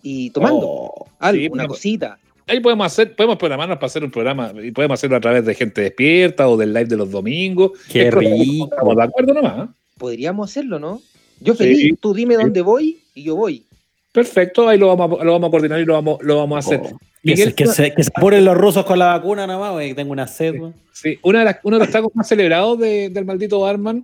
[0.02, 2.18] y tomando Oh, algo, sí, una pero- cosita.
[2.48, 5.54] Ahí podemos hacer, podemos programarnos para hacer un programa y podemos hacerlo a través de
[5.54, 7.72] gente despierta o del live de los domingos.
[7.90, 8.68] Qué Es rico.
[8.72, 9.68] Estamos de acuerdo nomás.
[9.68, 9.72] ¿eh?
[9.98, 11.00] Podríamos hacerlo, ¿no?
[11.40, 11.58] Yo Sí.
[11.64, 12.42] feliz, tú dime Sí.
[12.42, 13.64] dónde voy y yo voy.
[14.12, 16.58] Perfecto, ahí lo vamos a, lo vamos a coordinar y lo vamos, lo vamos a
[16.60, 16.80] hacer.
[16.82, 16.88] Oh,
[17.22, 19.72] que, Miguel, se, que, se, que se apuren los rusos con la vacuna nada más,
[19.72, 20.54] güey, tengo una sed.
[20.92, 24.02] Sí, una de las- uno de los tragos más celebrados de- del maldito Barman.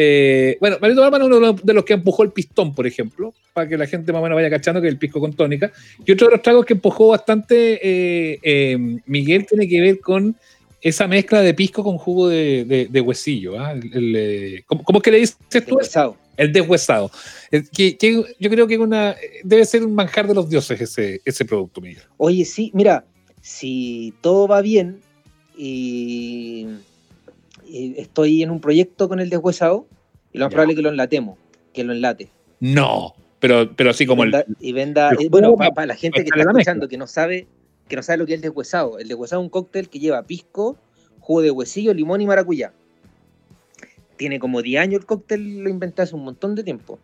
[0.00, 3.68] Eh, bueno, maldito Barman es uno de los, que empujó el pistón, por ejemplo, para
[3.68, 5.72] que la gente más o menos vaya cachando que es el pisco con tónica.
[6.06, 10.36] Y otro de los tragos que empujó bastante eh, eh, Miguel tiene que ver con
[10.80, 13.58] esa mezcla de pisco con jugo de, de- de huesillo.
[13.58, 13.72] ¿ah?
[13.72, 15.58] El- el, ¿cómo, cómo es que le dices tú?
[15.58, 16.16] Deshuesado.
[16.36, 17.10] El deshuesado.
[17.50, 21.20] Eh, Que, que yo creo que una, debe ser un manjar de los dioses ese,
[21.24, 22.04] ese producto, Miguel.
[22.18, 23.04] Oye, sí, mira,
[23.42, 25.00] si todo va bien
[25.56, 26.68] y,
[27.68, 29.86] y estoy en un proyecto con el deshuesado,
[30.32, 30.54] y lo más Ya.
[30.56, 31.38] probable es que lo enlatemos,
[31.72, 32.30] que lo enlate.
[32.60, 36.18] No, pero, pero así como y el, y venda- eh, bueno, para, pa- la gente
[36.20, 36.52] que está mezcla.
[36.60, 37.46] escuchando, que no sabe,
[37.88, 38.98] que no sabe lo que es el deshuesado.
[38.98, 40.76] El deshuesado es un cóctel que lleva pisco,
[41.20, 42.72] jugo de huesillo, limón y maracuyá.
[44.16, 46.98] Tiene como 10 años el cóctel, lo inventé hace un montón de tiempo.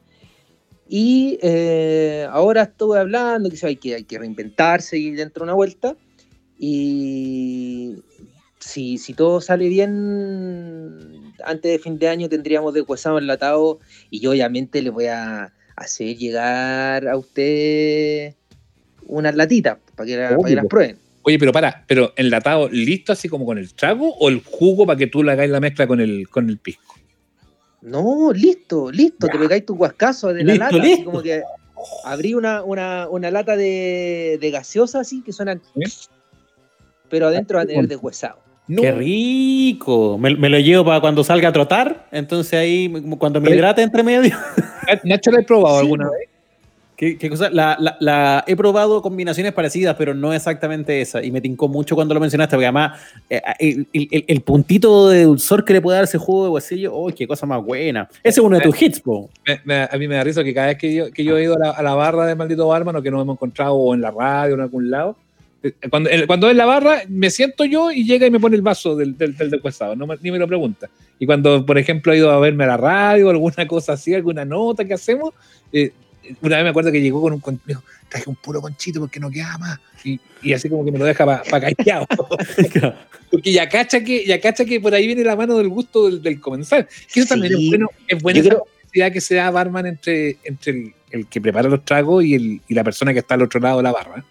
[0.89, 5.55] Y eh, ahora estuve hablando que hay, que hay que reinventarse y dentro de una
[5.55, 5.97] vuelta.
[6.59, 7.95] Y
[8.67, 13.79] si, si todo sale bien, antes de fin de año tendríamos deshuesado enlatado
[14.11, 18.35] y yo obviamente le voy a hacer llegar a usted
[19.07, 20.57] unas latitas para que, la- para que Obvio.
[20.57, 20.99] las prueben.
[21.23, 24.99] Oye, pero para, pero enlatado listo así como con el trago o el jugo para
[24.99, 26.95] que tú le hagáis la mezcla con el, con el pisco.
[27.83, 31.43] No, listo, listo, te pegáis tu guascazo de la Listo, lata, así como que
[32.05, 36.09] abrí una, una, una lata de, de gaseosa así que suenan, ¿Sí?
[37.11, 38.44] pero adentro va a tener deshuesado.
[38.67, 38.81] No.
[38.83, 40.17] Qué rico.
[40.19, 42.07] Me, me lo llevo para cuando salga a trotar.
[42.11, 44.37] Entonces ahí, cuando me hidrate entre medio.
[45.05, 46.29] Nacho, ¿la he probado Sí, alguna vez?
[46.97, 47.51] ¿Qué, qué cosa?
[47.51, 51.23] La, la- la- he probado combinaciones parecidas, pero no exactamente esa.
[51.25, 55.25] Y me tincó mucho cuando lo mencionaste, porque además eh, el, el- el puntito de
[55.25, 58.09] dulzor que le puede dar ese jugo de huesillo, ¡oh, qué cosa más buena!
[58.23, 59.29] Ese es uno de tus hits, po.
[59.45, 61.43] Me- me- a mí me da risa que cada vez que yo, que yo he
[61.43, 63.93] ido a la, a la barra de Maldito Barman o que nos hemos encontrado o
[63.93, 65.17] en la radio o en algún lado,
[65.91, 68.63] cuando, el- cuando es la barra, me siento yo y llega y me pone el
[68.63, 70.89] vaso del, del, del deshuesado, no ni me lo pregunta.
[71.19, 74.45] Y cuando, por ejemplo, he ido a verme a la radio alguna cosa así, alguna
[74.45, 75.33] nota que hacemos,
[75.73, 75.93] eh,
[76.43, 79.21] una vez me acuerdo que llegó con un con- dijo, traje un puro conchito porque
[79.21, 79.79] no queda más.
[80.05, 82.07] Y, y así como que me lo deja para callado.
[83.31, 86.23] Porque ya cacha que, ya cacha que por ahí viene la mano del gusto del,
[86.23, 86.87] del comensal.
[87.13, 87.65] Que eso también Sí.
[87.65, 91.41] es bueno, es buena esa creo- que se da barman entre, entre el, el que
[91.41, 93.93] prepara los tragos y, el, y la persona que está al otro lado de la
[93.93, 94.25] barra.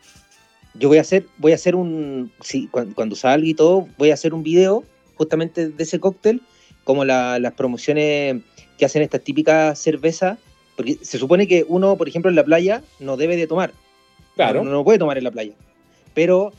[0.75, 4.11] Yo voy a hacer, voy a hacer un, sí, cuando, cuando salga y todo, voy
[4.11, 4.83] a hacer un video
[5.15, 6.41] justamente de ese cóctel,
[6.83, 8.41] como la- las promociones
[8.77, 10.39] que hacen estas típicas cervezas,
[10.75, 13.71] porque se supone que uno, por ejemplo, en la playa no debe de tomar,
[14.35, 14.61] Claro.
[14.61, 15.53] uno no puede tomar en la playa,
[16.15, 16.51] pero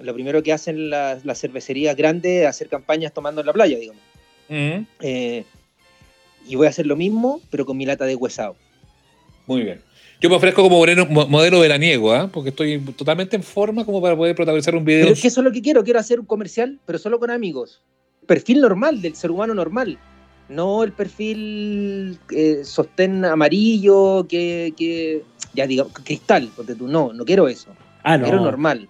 [0.00, 3.78] lo primero que hacen las, las cervecerías grandes es hacer campañas tomando en la playa,
[3.78, 4.02] digamos.
[4.50, 5.44] Mm, Eh,
[6.46, 8.56] y voy a hacer lo mismo, pero con mi lata de huesado.
[9.46, 9.80] muy bien.
[10.20, 12.28] Yo me ofrezco como moreno- mo- modelo veraniego, ¿ah?
[12.32, 15.02] porque estoy totalmente en forma como para poder protagonizar un video.
[15.04, 17.30] Pero es que eso es lo que quiero, quiero hacer un comercial, pero solo con
[17.30, 17.82] amigos.
[18.26, 19.98] Perfil normal, del ser humano normal.
[20.48, 25.22] No el perfil eh, sostén amarillo, que, que
[25.54, 27.70] ya digamos, cristal, porque tú no, no quiero eso.
[28.02, 28.24] Ah, no.
[28.24, 28.88] Quiero normal.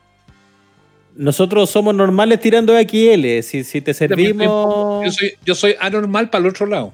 [1.16, 3.40] Nosotros somos normales tirando XL.
[3.42, 5.04] Si, si te servimos.
[5.04, 6.92] Yo soy, yo soy anormal para el otro lado.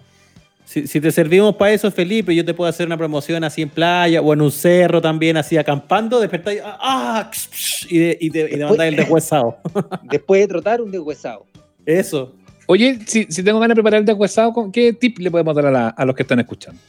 [0.70, 3.70] Si, si te servimos para eso, Felipe, yo te puedo hacer una promoción así en
[3.70, 7.30] playa o en un cerro también, así acampando, despertáis, ah, ah,
[7.88, 9.56] y, de, y, te, y mandáis el deshuesado.
[10.04, 11.44] Después de trotar, un deshuesado.
[11.84, 12.32] Eso.
[12.66, 15.66] Oye, si, si tengo ganas de preparar el deshuesado, ¿con ¿qué tip le podemos dar
[15.66, 16.80] a, la- a los que están escuchando?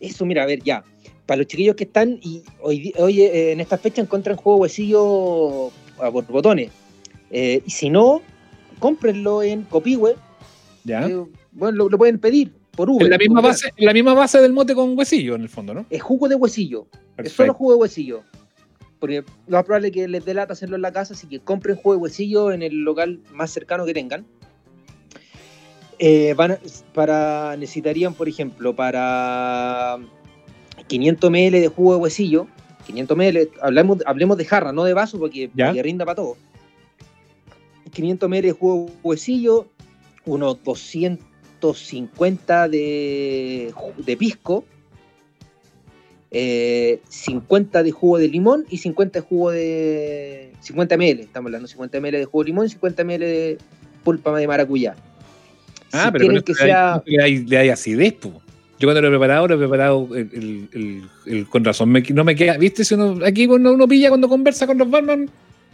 [0.00, 0.82] Eso, mira, a ver, ya.
[1.26, 5.66] Para los chiquillos que están y hoy, hoy eh, en esta fecha encuentran juego huesillo
[6.02, 6.70] a por botones.
[7.30, 8.22] Eh, y si no,
[8.78, 10.14] cómprenlo en Copihue.
[10.84, 11.06] ¿Ya?
[11.06, 13.04] Eh, bueno, lo, lo pueden pedir por Uber.
[13.04, 15.74] en, la misma base, en la misma base del mote con huesillo, en el fondo,
[15.74, 15.86] ¿no?
[15.90, 16.86] Es jugo de huesillo.
[17.16, 18.22] Es solo jugo de huesillo.
[18.98, 21.40] Porque lo más probable es que les dé lata hacerlo en la casa, así que
[21.40, 24.26] compren jugo de huesillo en el local más cercano que tengan.
[25.98, 26.58] Eh, van a-
[26.94, 29.98] para, necesitarían, por ejemplo, para
[30.86, 32.46] 500 ml de jugo de huesillo,
[32.86, 35.66] 500 ml, hablemos, hablemos de jarra, no de vaso, porque, Ya.
[35.66, 36.36] porque rinda para todo.
[37.92, 39.66] 500 ml de jugo de huesillo,
[40.24, 40.56] unos
[41.60, 44.64] 250 de, de pisco,
[46.30, 51.66] eh, 50 de jugo de limón y 50 de jugo de 50 ml, estamos hablando
[51.68, 53.58] 50 ml de jugo de limón y 50 ml de
[54.04, 54.94] pulpa de maracuyá.
[55.92, 58.40] Ah, si pero con que le sea le hay, hay acidez, po.
[58.78, 61.90] Yo cuando lo he preparado, lo he preparado el, el- el- el- con razón.
[61.90, 62.84] me- no me queda, ¿viste?
[62.84, 65.28] Si uno, aquí cuando uno pilla cuando conversa con los barman,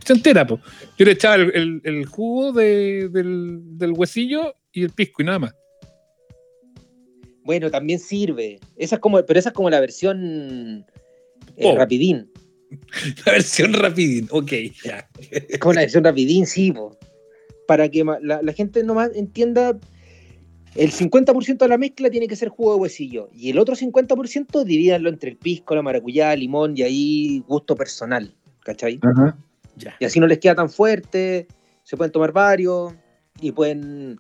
[0.05, 0.59] se entera, po.
[0.99, 5.55] Yo le echaba el, jugo de- del, del huesillo y el pisco y nada más.
[7.46, 8.59] Bueno, también sirve.
[8.76, 10.85] Esa es como, pero esa es como la versión
[11.56, 11.76] eh, Oh.
[11.76, 12.30] rapidín.
[13.24, 14.52] La versión rapidín, ok,
[14.85, 15.09] ya.
[15.30, 16.98] Es como la versión rapidín, sí, po.
[17.68, 19.78] Para que la, la gente nomás entienda,
[20.74, 23.28] el 50% de la mezcla tiene que ser jugo de huesillo.
[23.32, 28.35] Y el otro 50% divídanlo entre el pisco, la maracuyá, limón y ahí gusto personal.
[28.64, 28.98] ¿Cachai?
[29.76, 29.94] Ya.
[30.00, 31.46] Y así no les queda tan fuerte,
[31.85, 32.94] se pueden tomar varios
[33.40, 34.18] y pueden...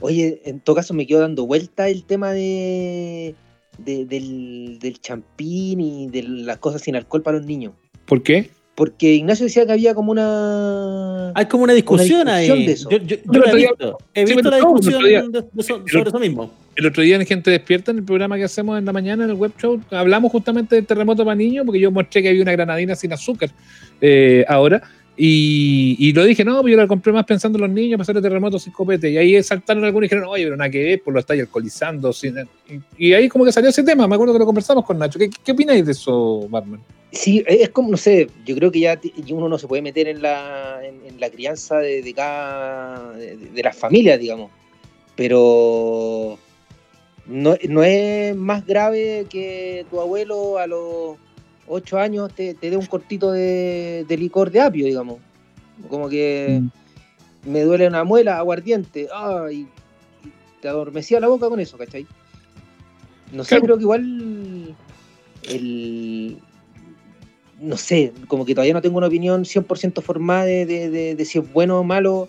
[0.00, 3.34] Oye, en todo caso me quedo dando vuelta el tema de,
[3.78, 7.72] de- del, del champín y de las cosas sin alcohol para los niños.
[8.06, 8.50] ¿Por qué?
[8.74, 11.32] Porque Ignacio decía que había como una...
[11.34, 12.66] Hay como una discusión, Una discusión ahí.
[12.66, 12.88] de eso.
[12.90, 13.98] Yo, yo- yo la he día- visto.
[14.14, 16.50] He visto la no, el discusión día- de- de so- sobre eso mismo.
[16.76, 19.30] El otro día en Gente Despierta, en el programa que hacemos en la mañana, en
[19.30, 22.52] el web show, hablamos justamente del terremoto para niños, porque yo mostré que había una
[22.52, 23.50] granadina sin azúcar
[24.00, 24.80] eh, ahora.
[25.22, 28.22] Y, lo dije, no, pues yo la compré más pensando en los niños, pasar el
[28.22, 29.10] terremoto sin copete.
[29.10, 32.10] Y ahí saltaron algunos y dijeron, oye, pero nada que ver, pues lo estáis alcoholizando.
[32.96, 35.18] Y, ahí como que salió ese tema, me acuerdo que lo conversamos con Nacho.
[35.18, 36.80] ¿Qué, qué opináis de eso, Batman?
[37.12, 38.98] Sí, es como, no sé, yo creo que ya
[39.30, 44.18] uno no se puede meter en la, en, la crianza de, cada, de las familias,
[44.18, 44.50] digamos.
[45.16, 46.38] Pero
[47.26, 51.18] no, no es más grave que tu abuelo a los
[51.70, 55.18] ocho años te, te dé un cortito de, de licor de apio, digamos.
[55.88, 56.62] Como que
[57.46, 59.68] me duele una muela, aguardiente, ay, y
[60.60, 62.06] te adormecía la boca con eso, ¿cachai?
[63.32, 63.64] No sé, Claro.
[63.64, 64.76] creo que igual
[65.48, 66.36] el,
[67.60, 71.24] no sé, como que todavía no tengo una opinión 100% formada de, de- de- de
[71.24, 72.28] si es bueno o malo.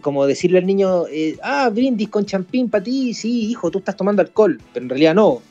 [0.00, 3.96] Como decirle al niño, eh, ah, brindis con champín para ti, sí, hijo, tú estás
[3.96, 5.42] tomando alcohol, pero en realidad no.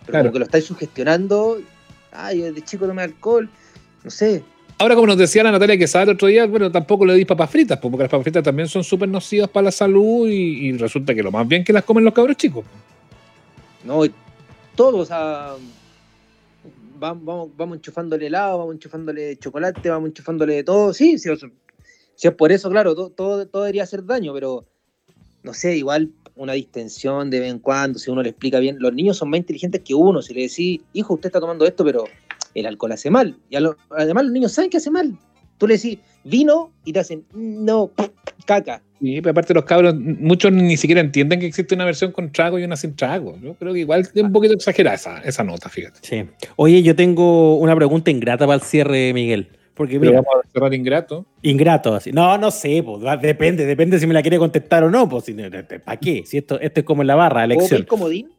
[0.00, 0.24] Pero Claro.
[0.24, 1.58] como que lo estáis sugestionando,
[2.14, 3.48] ay, yo de chico tomé alcohol,
[4.02, 4.42] no sé.
[4.78, 7.50] Ahora, como nos decía la Natalia Quesada el otro día, bueno, tampoco le di papas
[7.50, 10.72] fritas, pues, porque las papas fritas también son súper nocivas para la salud y, y
[10.76, 12.64] resulta que lo más bien que las comen los cabros chicos.
[13.84, 14.12] No, y
[14.74, 15.54] todo, o sea,
[16.98, 21.36] vamos, vamos, vamos enchufándole helado, vamos enchufándole chocolate, vamos enchufándole de todo, sí, sí, o
[21.36, 21.48] sea,
[22.16, 24.64] si es por eso, claro, todo, todo, todo debería hacer daño, pero
[25.42, 28.92] no sé, igual una distensión de vez en cuando, si uno le explica bien, los
[28.92, 32.04] niños son más inteligentes que uno, si le decís, hijo, usted está tomando esto, pero
[32.54, 35.16] el alcohol hace mal, y a lo- además los niños saben que hace mal,
[35.58, 37.90] tú le decís vino y te hacen, no,
[38.46, 42.32] caca, Y pero aparte los cabros, muchos ni siquiera entienden que existe una versión con
[42.32, 43.38] trago y una sin trago.
[43.42, 45.98] Yo creo que igual es un poquito exagerada esa, esa nota, fíjate.
[46.02, 46.24] Sí.
[46.56, 49.48] Oye, yo tengo una pregunta ingrata para el cierre, Miguel.
[49.74, 51.26] Porque mira, vamos a cerrar ingrato.
[51.42, 52.12] ingrato así.
[52.12, 55.24] No, no sé, pues, va- depende, depende si me la quiere contestar o no, pues,
[55.24, 56.22] si, ¿para qué?
[56.24, 57.78] Si esto, esto es como en la barra, ¿puedo elección.
[57.78, 58.30] pedir comodín?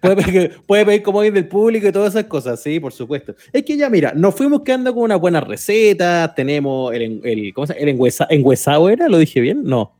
[0.00, 3.34] Puede pedir, puede pedir como ir del público y todas esas cosas, sí, por supuesto.
[3.52, 7.66] Es que ya, mira, nos fuimos quedando con unas buenas recetas, tenemos el, el, ¿cómo
[7.66, 7.82] se llama?
[7.82, 9.08] El enguesa- enguesado, ¿era?
[9.08, 9.64] ¿Lo dije bien?
[9.64, 9.96] No.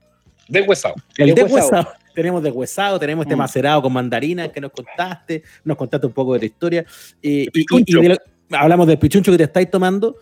[0.46, 0.94] Deshuesado.
[1.16, 1.88] El Deshuesado.
[2.14, 3.38] Tenemos deshuesado, tenemos este Mm.
[3.38, 6.80] macerado con mandarinas que nos contaste, nos contaste un poco de tu historia.
[6.80, 6.86] eh,
[7.22, 7.98] y, y- pichuncho.
[7.98, 8.16] y de lo-
[8.58, 10.16] hablamos del pichuncho que te estáis tomando.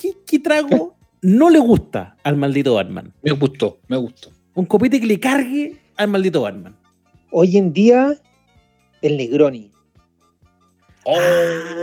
[0.00, 3.12] ¿Qué, qué trago no le gusta al maldito Batman?
[3.22, 4.30] Me gustó, me gustó.
[4.54, 6.76] Un copete que le cargue al maldito Batman.
[7.30, 8.16] Hoy en día,
[9.02, 9.70] el Negroni.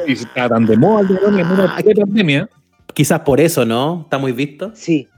[0.07, 2.49] Y está tan de moda el Negroni en una pandemia.
[2.93, 4.01] Quizás por eso, ¿no?
[4.03, 4.71] Está muy visto.
[4.73, 5.09] Sí,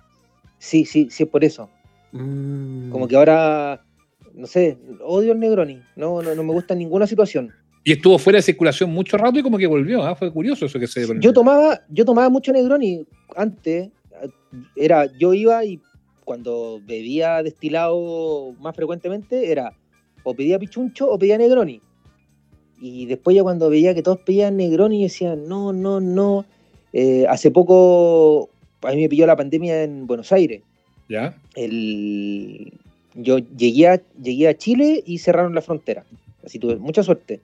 [0.58, 1.70] sí, sí, sí, es por eso.
[2.12, 2.90] Mm.
[2.90, 3.84] Como que ahora,
[4.34, 5.82] no sé, odio el Negroni.
[5.96, 7.54] No, no, no me gusta en ninguna situación.
[7.88, 10.04] Y estuvo fuera de circulación mucho rato y como que volvió.
[10.04, 10.13] ¿ah?
[10.13, 11.08] Fue curioso eso que se.
[11.21, 13.88] Yo tomaba, yo tomaba mucho Negroni antes.
[14.76, 15.80] Era, yo iba y
[16.26, 19.71] cuando bebía destilado más frecuentemente era
[20.23, 21.80] o pedía pichuncho o pedía Negroni.
[22.82, 26.43] Y después ya cuando veía que todos pedían Negroni, yo decía, no, no, no.
[26.91, 28.50] Eh, hace poco,
[28.82, 30.62] a mí me pilló la pandemia en Buenos Aires.
[31.08, 31.38] ¿Ya?
[31.56, 32.73] el,
[33.15, 36.04] yo llegué a, llegué a Chile y cerraron la frontera.
[36.43, 37.39] Así tuve mucha suerte.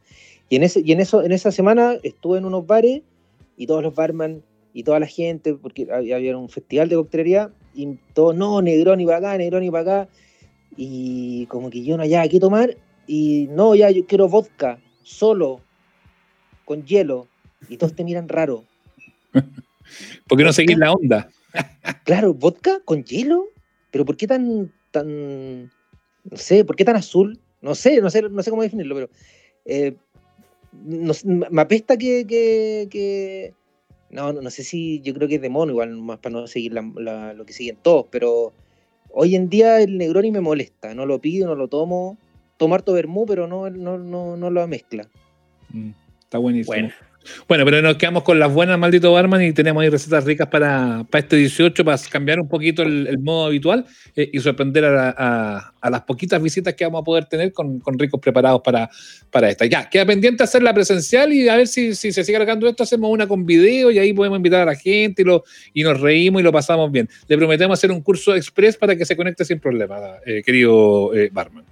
[0.53, 3.01] Y en, ese, y en, eso, en esa semana estuve en unos bares
[3.57, 7.49] y todos los barman y toda la gente, porque había, había un festival de coctelería,
[7.73, 10.11] y todos, no, Negroni para acá, Negroni para acá.
[10.77, 15.59] Y como que yo no hallaba qué tomar, y no, ya yo quiero vodka, solo,
[16.65, 17.27] con hielo.
[17.67, 18.63] Y todos te miran raro.
[20.27, 21.31] ¿Por qué no seguís la onda?
[22.05, 23.47] Claro, vodka con hielo,
[23.89, 27.39] pero ¿por qué tan, tan, no sé, por qué tan azul?
[27.59, 29.09] No sé, no sé, no sé cómo definirlo, pero
[29.65, 29.95] eh,
[30.85, 33.53] no sé, me apesta que, que, que-
[34.09, 36.47] no, no, no sé si yo creo que es de mono, igual más para no
[36.47, 38.53] seguir la- la- lo que siguen todos, pero
[39.11, 42.17] hoy en día el Negroni me molesta, no lo pido, no lo tomo,
[42.57, 45.09] tomo harto vermú, pero no, no, no, no lo mezcla.
[45.71, 46.73] Mm, Está buenísimo.
[46.73, 46.89] Bueno.
[47.47, 47.65] Bueno.
[47.65, 51.21] pero nos quedamos con las buenas, maldito Barman, y tenemos ahí recetas ricas para, para
[51.23, 55.15] este 18, para cambiar un poquito el, el modo habitual eh, y sorprender a, la-
[55.17, 58.89] a- a las poquitas visitas que vamos a poder tener con, con ricos preparados para,
[59.31, 59.65] para esta.
[59.65, 63.09] Ya, queda pendiente hacerla presencial y a ver si, si se sigue alargando esto, hacemos
[63.11, 66.41] una con video y ahí podemos invitar a la gente y, lo, y nos reímos
[66.41, 67.09] y lo pasamos bien.
[67.27, 71.29] Le prometemos hacer un curso express para que se conecte sin problema, eh, querido eh,
[71.33, 71.63] Barman.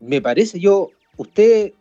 [0.00, 1.72] Me parece, yo, usted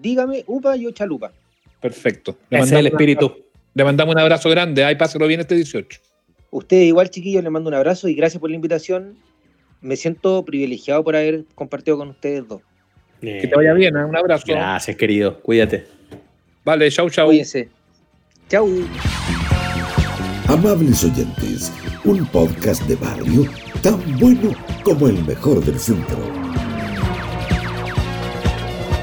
[0.00, 1.32] dígame upa, yo chalupa.
[1.80, 2.36] Perfecto.
[2.50, 3.36] Le es el mandamos, espíritu.
[3.74, 4.84] le mandamos un abrazo grande.
[4.84, 6.00] Ahí páselo bien este 18.
[6.50, 9.16] Ustedes igual, chiquillos, les mando un abrazo y gracias por la invitación.
[9.80, 12.62] Me siento privilegiado por haber compartido con ustedes dos.
[13.20, 14.04] Que te vaya bien, ¿eh?
[14.04, 14.44] un abrazo.
[14.46, 15.40] Gracias, querido.
[15.40, 15.86] Cuídate.
[16.64, 17.26] Vale, chau, chau.
[17.26, 17.68] Cuídense.
[18.48, 18.68] Chau.
[20.48, 21.72] Amables oyentes,
[22.04, 23.44] un podcast de barrio
[23.82, 26.18] tan bueno como el mejor del centro.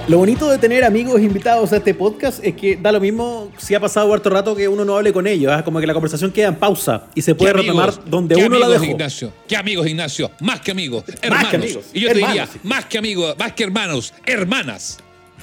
[0.08, 3.74] Lo bonito de tener amigos invitados a este podcast es que da lo mismo si
[3.74, 5.52] ha pasado harto rato que uno no hable con ellos.
[5.52, 5.64] ¿ah?
[5.64, 8.06] Como que la conversación queda en pausa y se puede ¿Qué retomar amigos?
[8.10, 8.92] donde ¿Qué uno la amigos, dejó.
[8.94, 9.34] Ignacio?
[9.48, 10.30] ¿Qué amigos, Ignacio?
[10.42, 11.50] Más que amigos, hermanos.
[11.50, 12.60] que amigos, Y yo te diría, sí.
[12.62, 15.00] más que amigos, más que hermanos, hermanas.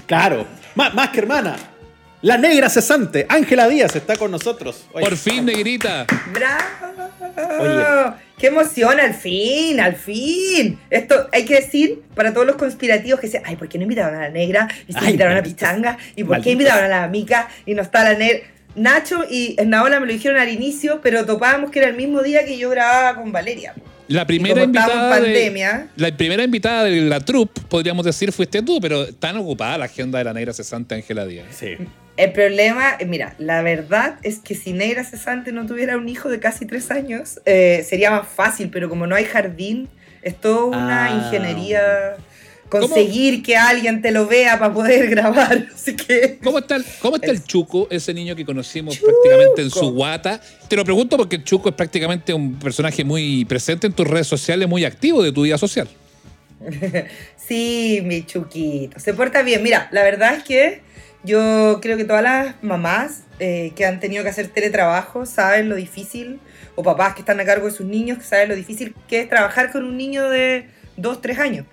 [0.07, 0.47] Claro,
[0.77, 1.57] más, más que hermana.
[2.23, 4.85] La negra cesante, Ángela Díaz, está con nosotros.
[4.93, 6.07] Oye, Por fin, negrita.
[6.33, 6.63] ¡Bravo!
[7.37, 8.13] Oye.
[8.39, 8.99] ¡Qué emoción!
[8.99, 9.79] ¡Al fin!
[9.79, 10.79] ¡Al fin!
[10.91, 14.17] Esto hay que decir para todos los conspirativos que dicen, ay, ¿por qué no invitaron
[14.17, 14.69] a la negra?
[14.89, 15.69] ¿Y se Ay, invitaron a malditos.
[15.69, 15.99] Pichanga?
[16.17, 17.49] ¿Y por qué invitaron a la mica?
[17.67, 18.41] Y no está la negra.
[18.75, 22.45] Nacho y Esnaola me lo dijeron al inicio, pero topábamos que era el mismo día
[22.45, 23.75] que yo grababa con Valeria.
[24.13, 28.79] La primera invitada en de, la primera invitada de la troupe, podríamos decir, fuiste tú,
[28.81, 31.47] pero tan ocupada la agenda de la negra cesante Ángela Díaz.
[31.51, 31.77] Sí.
[32.17, 36.29] El problema, eh, mira, la verdad es que si Negra Cesante no tuviera un hijo
[36.29, 39.89] de casi tres años, eh, sería más fácil, pero como no hay jardín,
[40.21, 41.25] es toda una Ah.
[41.25, 41.81] ingeniería
[42.81, 45.67] conseguir que alguien te lo vea para poder grabar.
[45.75, 46.39] Así que.
[46.43, 49.93] ¿Cómo está, el, ¿Cómo está el Es- Chuco, ese niño que conocimos prácticamente en su
[49.93, 50.41] guata?
[50.69, 54.27] Te lo pregunto porque el Chuco es prácticamente un personaje muy presente en tus redes
[54.27, 55.89] sociales, muy activo de tu vida social.
[57.37, 58.99] Sí, mi chuquito.
[59.01, 59.63] Se porta bien.
[59.63, 60.81] Mira, la verdad es que
[61.25, 65.75] yo creo que todas las mamás eh, que han tenido que hacer teletrabajo saben lo
[65.75, 66.39] difícil,
[66.77, 69.29] o papás que están a cargo de sus niños que saben lo difícil que es
[69.29, 70.67] trabajar con un niño de
[70.97, 71.67] 2, 3 años.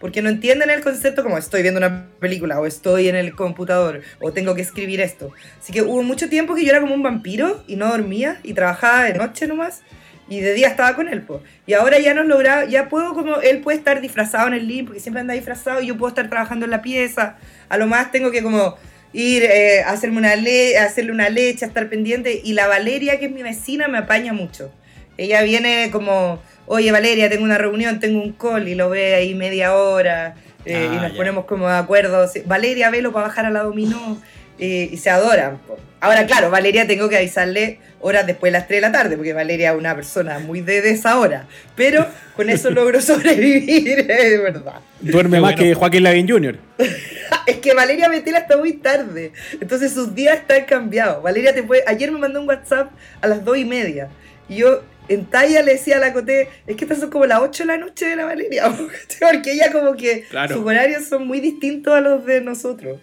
[0.00, 4.02] Porque no entienden el concepto como estoy viendo una película, o estoy en el computador,
[4.20, 5.32] o tengo que escribir esto.
[5.60, 8.54] Así que hubo mucho tiempo que yo era como un vampiro y no dormía y
[8.54, 9.82] trabajaba de noche nomás.
[10.28, 11.42] Y de día estaba con él, po.
[11.66, 14.86] Y ahora ya nos logra, ya puedo como, él puede estar disfrazado en el link,
[14.86, 17.36] porque siempre anda disfrazado, y yo puedo estar trabajando en la pieza.
[17.68, 18.76] A lo más tengo que como
[19.12, 22.40] ir eh, hacerme una le hacerle una leche, a estar pendiente.
[22.42, 24.72] Y la Valeria, que es mi vecina, me apaña mucho.
[25.16, 29.34] Ella viene como, oye Valeria, tengo una reunión, tengo un call, y lo ve ahí
[29.34, 30.34] media hora.
[30.64, 31.16] eh, Ah, y nos ya.
[31.16, 32.26] ponemos como de acuerdo.
[32.46, 34.20] Valeria, velo para bajar a la dominó.
[34.58, 35.58] eh, y se adoran.
[36.00, 39.32] Ahora, claro, Valeria tengo que avisarle horas después de las 3 de la tarde, porque
[39.32, 41.46] Valeria es una persona muy de, de esa hora.
[41.74, 42.06] Pero
[42.36, 44.74] con eso logro sobrevivir, es verdad.
[45.00, 45.58] Duerme Qué más bueno.
[45.68, 46.58] que Joaquín Lavín Jr.
[47.46, 49.32] Es que Valeria Metela está muy tarde.
[49.60, 51.22] Entonces sus días están cambiados.
[51.22, 51.82] Valeria te puede.
[51.86, 52.90] Ayer me mandó un WhatsApp
[53.20, 54.08] a las 2 y media.
[54.48, 57.40] Y yo en talla le decía a la Coté, es que estas son como las
[57.40, 58.64] 8 de la noche de la Valeria.
[59.20, 60.56] Porque ella como que Claro.
[60.56, 62.98] sus horarios son muy distintos a los de nosotros.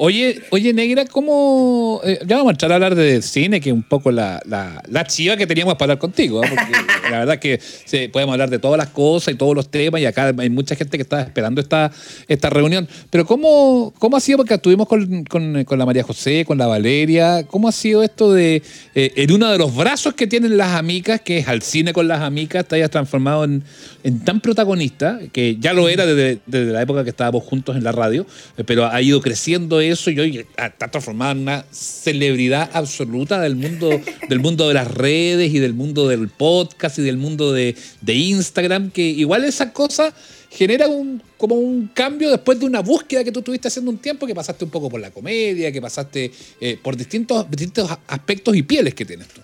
[0.00, 2.00] Oye, oye, negra, ¿cómo...?
[2.04, 5.04] eh, ya vamos a entrar a hablar de cine, que es un poco la, la,
[5.08, 6.46] chiva que teníamos para hablar contigo, ¿eh?
[6.48, 10.00] porque la verdad es que podemos hablar de todas las cosas y todos los temas,
[10.00, 11.90] y acá hay mucha gente que está esperando esta,
[12.28, 12.88] esta reunión.
[13.10, 14.38] Pero ¿cómo, cómo ha sido?
[14.38, 18.32] Porque estuvimos con, con- con la María José, con la Valeria, ¿cómo ha sido esto
[18.32, 18.62] de,
[18.94, 22.06] eh, en uno de los brazos que tienen las amicas, que es al cine con
[22.06, 23.64] las amicas, te hayas transformado en,
[24.04, 27.82] en tan protagonista, que ya lo era desde, desde la época que estábamos juntos en
[27.82, 28.24] la radio,
[28.56, 33.56] eh, pero ha ido creciendo eso y hoy está transformada en una celebridad absoluta del
[33.56, 33.90] mundo,
[34.28, 38.14] del mundo de las redes y del mundo del podcast y del mundo de, de
[38.14, 40.14] Instagram, que igual esa cosa
[40.50, 44.26] genera un, como un cambio después de una búsqueda que tú estuviste haciendo un tiempo,
[44.26, 48.62] que pasaste un poco por la comedia, que pasaste eh, por distintos, distintos aspectos y
[48.62, 49.40] pieles que tienes tú.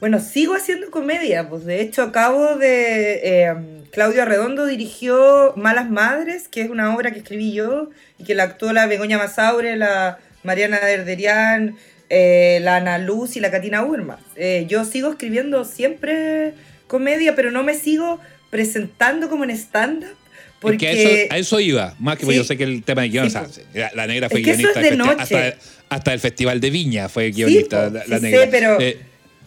[0.00, 3.20] Bueno, sigo haciendo comedia, pues de hecho acabo de...
[3.22, 3.54] eh,
[3.92, 8.44] Claudio Arredondo dirigió Malas Madres, que es una obra que escribí yo y que la
[8.44, 11.76] actuó la Begoña Masaure, la Mariana Derderian,
[12.08, 14.18] eh, la Ana Luz y la Katina Uberman.
[14.36, 16.54] Eh, yo sigo escribiendo siempre
[16.86, 20.08] comedia, pero no me sigo presentando como en stand-up.
[20.60, 22.34] Porque Porque a, eso, a eso iba, más que Sí.
[22.34, 23.60] yo sé que el tema de guion, Sí, pues.
[23.74, 25.16] la, la negra fue Es que eso guionista es de noche.
[25.18, 25.54] hasta,
[25.88, 28.48] hasta el Festival de Viña fue guionista po, la, la sé, negra.
[28.50, 28.98] pero- Eh,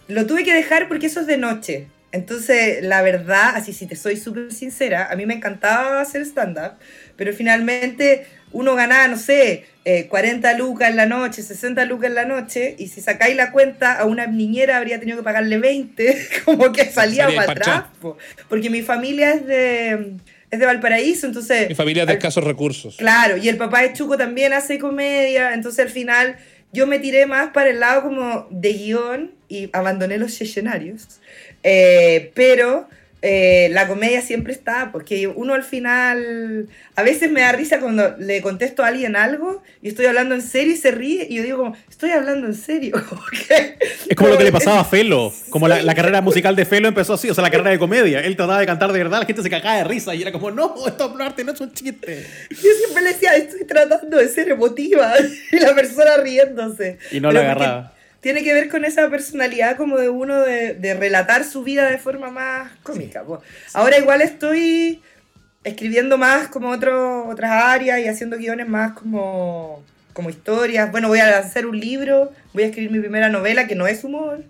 [0.08, 1.86] Lo tuve que dejar porque eso es de noche.
[2.12, 6.74] Entonces, la verdad, así si te soy súper sincera, a mí me encantaba hacer stand-up,
[7.16, 12.14] pero finalmente uno ganaba, no sé, eh, 40 lucas en la noche, 60 lucas en
[12.14, 16.28] la noche, y si sacáis la cuenta, a una niñera habría tenido que pagarle 20,
[16.44, 17.68] como que salía Salía para pa' atrás.
[17.78, 17.90] atrás.
[18.00, 18.16] po.
[18.48, 20.12] Porque mi familia es de,
[20.52, 21.68] es de Valparaíso, entonces...
[21.68, 22.94] mi familia es de al- escasos recursos.
[22.96, 26.36] Claro, y el papá de Chuco también hace comedia, entonces al final
[26.74, 31.20] yo me tiré más para el lado como de guion y abandoné los escenarios.
[31.62, 32.88] Eh, pero
[33.26, 38.14] eh, la comedia siempre está, porque uno al final, a veces me da risa cuando
[38.18, 41.42] le contesto a alguien algo y estoy hablando en serio y se ríe y yo
[41.42, 42.96] digo como, estoy hablando en serio.
[44.10, 45.32] Es como lo que le pasaba a Felo.
[45.50, 48.20] Como la, la carrera musical de Felo empezó así, o sea, la carrera de comedia.
[48.20, 50.50] Él trataba de cantar de verdad, la gente se cagaba de risa y era como,
[50.50, 52.26] no, esto es arte, no es un chiste.
[52.50, 55.14] Yo siempre le decía, estoy tratando de ser emotiva
[55.52, 56.98] y la persona riéndose.
[57.10, 57.93] Y no lo agarraba.
[58.24, 61.98] Tiene que ver con esa personalidad como de uno de, de relatar su vida de
[61.98, 63.22] forma más cómica.
[63.22, 63.42] po.
[63.74, 65.02] Ahora igual estoy
[65.62, 70.90] escribiendo más como otro, otras áreas y haciendo guiones más como, como historias.
[70.90, 74.04] Bueno, voy a lanzar un libro, voy a escribir mi primera novela que no es
[74.04, 74.42] humor.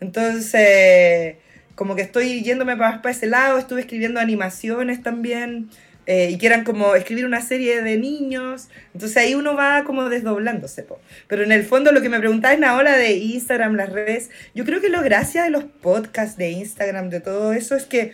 [0.00, 1.36] Entonces,
[1.76, 5.70] como que estoy yéndome para, para ese lado, estuve escribiendo animaciones también.
[6.06, 8.68] Eh, y que eran como escribir una serie de niños.
[8.92, 10.84] Entonces ahí uno va como desdoblándose.
[11.28, 14.80] Pero en el fondo lo que me preguntáis, Naola, de Instagram, las redes, yo creo
[14.80, 18.12] que lo gracia de los podcasts de Instagram, de todo eso, es que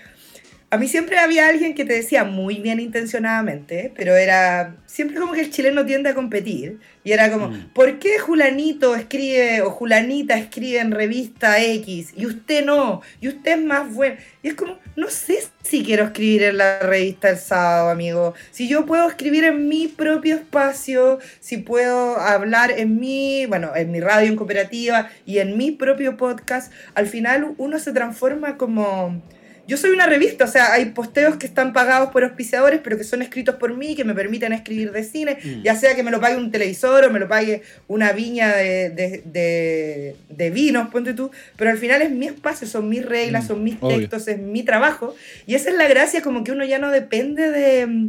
[0.71, 5.33] a mí siempre había alguien que te decía muy bien intencionadamente, pero era siempre como
[5.33, 6.79] que el chileno tiende a competir.
[7.05, 7.71] Y era como, Mm.
[7.73, 13.01] ¿por qué Julanito escribe o Julanita escribe en revista X y usted no?
[13.19, 14.17] Y usted es más bueno.
[14.43, 18.35] Y es como, no sé si quiero escribir en la revista el sábado, amigo.
[18.51, 23.91] Si yo puedo escribir en mi propio espacio, si puedo hablar en mi, bueno, en
[23.91, 29.23] mi radio en cooperativa y en mi propio podcast, al final uno se transforma como
[29.69, 33.05] yo soy una revista, o sea, hay posteos que están pagados por auspiciadores, pero que
[33.05, 35.63] son escritos por mí, que me permiten escribir de cine, Mm.
[35.63, 38.91] ya sea que me lo pague un televisor o me lo pague una viña de,
[38.91, 43.45] de, de- de vinos, ponte tú, pero al final es mi espacio, son mis reglas,
[43.45, 43.99] Mm, son mis obvio.
[43.99, 45.15] textos, es mi trabajo,
[45.47, 48.09] y esa es la gracia, como que uno ya no depende de...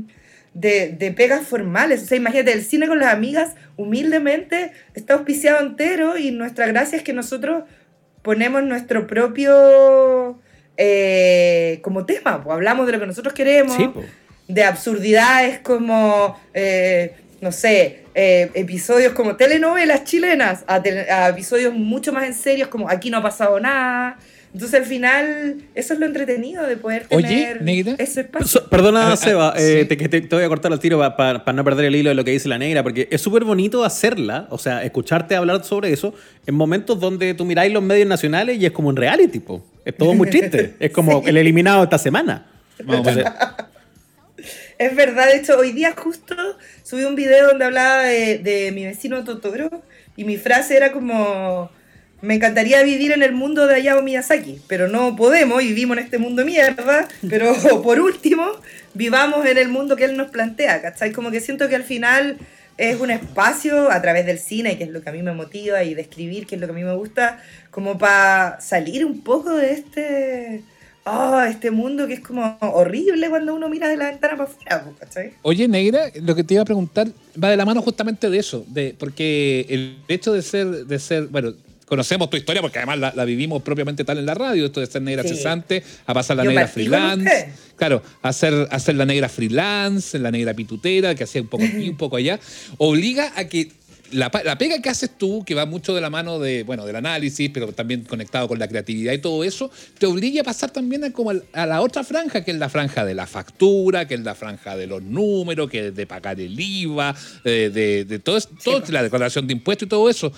[0.51, 5.59] De, de pegas formales, o sea, imagínate, el cine con las amigas humildemente está auspiciado
[5.63, 7.65] entero y nuestra gracia es que nosotros
[8.23, 10.39] ponemos nuestro propio
[10.81, 14.01] eh, como tema, pues hablamos de lo que nosotros queremos, Sí, po.
[14.47, 22.13] de absurdidades como, eh, no sé, eh, episodios como telenovelas chilenas, a, a episodios mucho
[22.13, 24.17] más en serios como aquí no ha pasado nada.
[24.51, 27.95] Entonces al final eso es lo entretenido de poder Oye, tener Negra.
[27.99, 28.47] ese espacio.
[28.47, 29.63] So- perdona, Ah, ah, Seba, sí.
[29.63, 32.09] eh, te, que te, te voy a cortar el tiro para no perder el hilo
[32.09, 35.63] de lo que dice la negra, porque es súper bonito hacerla, o sea, escucharte hablar
[35.63, 36.15] sobre eso
[36.47, 39.63] en momentos donde tú miráis los medios nacionales y es como un reality, po.
[39.85, 40.73] Es todo muy triste.
[40.79, 42.47] Es como el eliminado esta semana.
[44.77, 46.33] Es verdad, de hecho, hoy día justo
[46.83, 49.69] subí un video donde hablaba de, de mi vecino Totoro
[50.15, 51.69] y mi frase era como,
[52.21, 56.17] me encantaría vivir en el mundo de Hayao Miyazaki, pero no podemos vivimos en este
[56.17, 57.53] mundo mierda, pero
[57.83, 58.45] por último,
[58.93, 61.11] vivamos en el mundo que él nos plantea, ¿cachai?
[61.11, 62.37] Como que siento que al final
[62.77, 65.83] es un espacio a través del cine, que es lo que a mí me motiva,
[65.83, 67.41] y de escribir, que es lo que a mí me gusta,
[67.71, 70.63] como para salir un poco de este...
[71.05, 74.85] Oh, este mundo que es como horrible cuando uno mira de la ventana para afuera,
[74.99, 75.31] ¿cachai?
[75.41, 77.07] Oye, Negra, lo que te iba a preguntar
[77.41, 81.27] va de la mano justamente de eso, de, porque el hecho de ser, de ser,
[81.27, 81.53] bueno,
[81.89, 84.85] conocemos tu historia porque además la, la vivimos propiamente tal en la radio, esto de
[84.85, 85.29] ser negra Sí.
[85.29, 90.53] cesante, a pasar la Yo negra freelance, claro, hacer, hacer la negra freelance, la negra
[90.53, 92.39] pitutera, que hacía un poco aquí, un poco allá,
[92.77, 93.71] obliga a que
[94.11, 96.95] la, la pega que haces tú, que va mucho de la mano de, bueno, del
[96.95, 101.03] análisis, pero también conectado con la creatividad y todo eso, te obliga a pasar también
[101.03, 104.21] a, como a la otra franja, que es la franja de la factura, que es
[104.21, 108.39] la franja de los números, que es de pagar el IVA, de, de, de todo,
[108.63, 110.31] todo la declaración de impuestos y todo eso.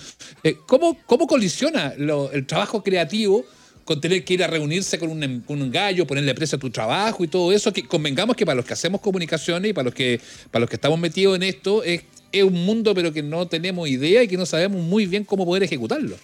[0.44, 3.44] Eh, ¿cómo, ¿Cómo colisiona lo- el trabajo creativo?
[3.84, 6.70] con tener que ir a reunirse con un, con un gallo, ponerle precio a tu
[6.70, 9.92] trabajo y todo eso, que convengamos que para los que hacemos comunicaciones y para los
[9.94, 10.20] que,
[10.52, 12.02] para los que estamos metidos en esto, es,
[12.32, 15.44] es un mundo pero que no tenemos idea y que no sabemos muy bien cómo
[15.44, 16.16] poder ejecutarlo.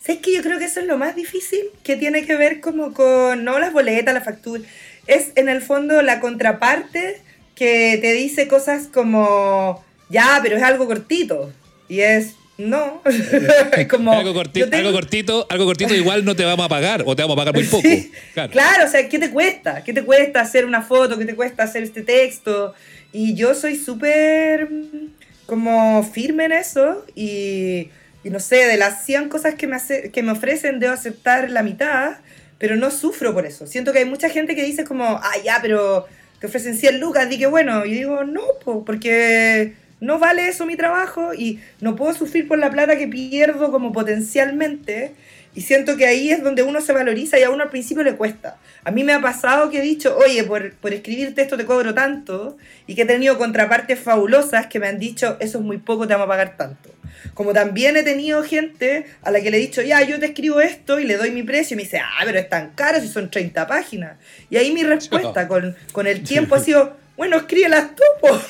[0.00, 1.60] ¿Sabes que yo creo que eso es lo más difícil?
[1.84, 4.62] Que tiene que ver como con, no las boletas, la factura,
[5.06, 7.20] es en el fondo la contraparte
[7.54, 11.52] que te dice cosas como, ya, pero es algo cortito.
[11.88, 13.00] Y es, no.
[13.90, 17.04] como, algo, corti- yo tengo- algo cortito, algo cortito igual no te vamos a pagar
[17.06, 17.82] o te vamos a pagar muy poco.
[17.86, 18.50] Sí, Claro.
[18.52, 19.84] Claro, o sea, ¿qué te cuesta?
[19.84, 21.16] ¿Qué te cuesta hacer una foto?
[21.16, 22.74] ¿Qué te cuesta hacer este texto?
[23.12, 25.12] Y yo soy súper mm,
[25.46, 27.90] como firme en eso y,
[28.24, 31.50] y no sé, de las 100 cosas que me, hace, que me ofrecen debo aceptar
[31.50, 32.18] la mitad,
[32.58, 33.66] pero no sufro por eso.
[33.66, 36.06] Siento que hay mucha gente que dice como, ah, ya, pero
[36.38, 37.84] te ofrecen 100 lucas, di que bueno.
[37.84, 42.58] Y digo, no, po, porque no vale eso mi trabajo y no puedo sufrir por
[42.58, 45.12] la plata que pierdo como potencialmente.
[45.54, 48.16] Y siento que ahí es donde uno se valoriza y a uno al principio le
[48.16, 48.56] cuesta.
[48.84, 51.92] A mí me ha pasado que he dicho, oye, por, por escribir texto te cobro
[51.92, 56.06] tanto, y que he tenido contrapartes fabulosas que me han dicho, eso es muy poco,
[56.06, 56.90] te vamos a pagar tanto.
[57.34, 60.60] Como también he tenido gente a la que le he dicho, ya, yo te escribo
[60.60, 63.08] esto y le doy mi precio, y me dice, ah, pero es tan caro si
[63.08, 64.16] son 30 páginas.
[64.50, 68.40] Y ahí mi respuesta con, con el tiempo ha sido, bueno, escríbelas tú, po".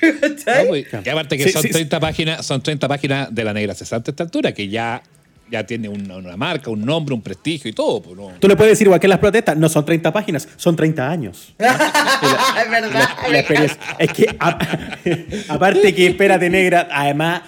[0.20, 0.64] ¿Cachai?
[0.64, 1.74] No, pues, y aparte que Sí, son, sí, sí.
[1.74, 5.02] 30 páginas, son 30 páginas de la negra cesante a esta altura, que ya,
[5.50, 8.00] ya tiene una, una marca, un nombre, un prestigio y todo.
[8.02, 8.28] pues, no.
[8.38, 11.54] Tú le puedes decir igual que las protestas, no son 30 páginas, son 30 años.
[11.58, 13.08] es verdad.
[13.30, 13.38] La.
[13.98, 14.58] Es que, a-
[15.54, 17.42] aparte que, espérate, negra, además,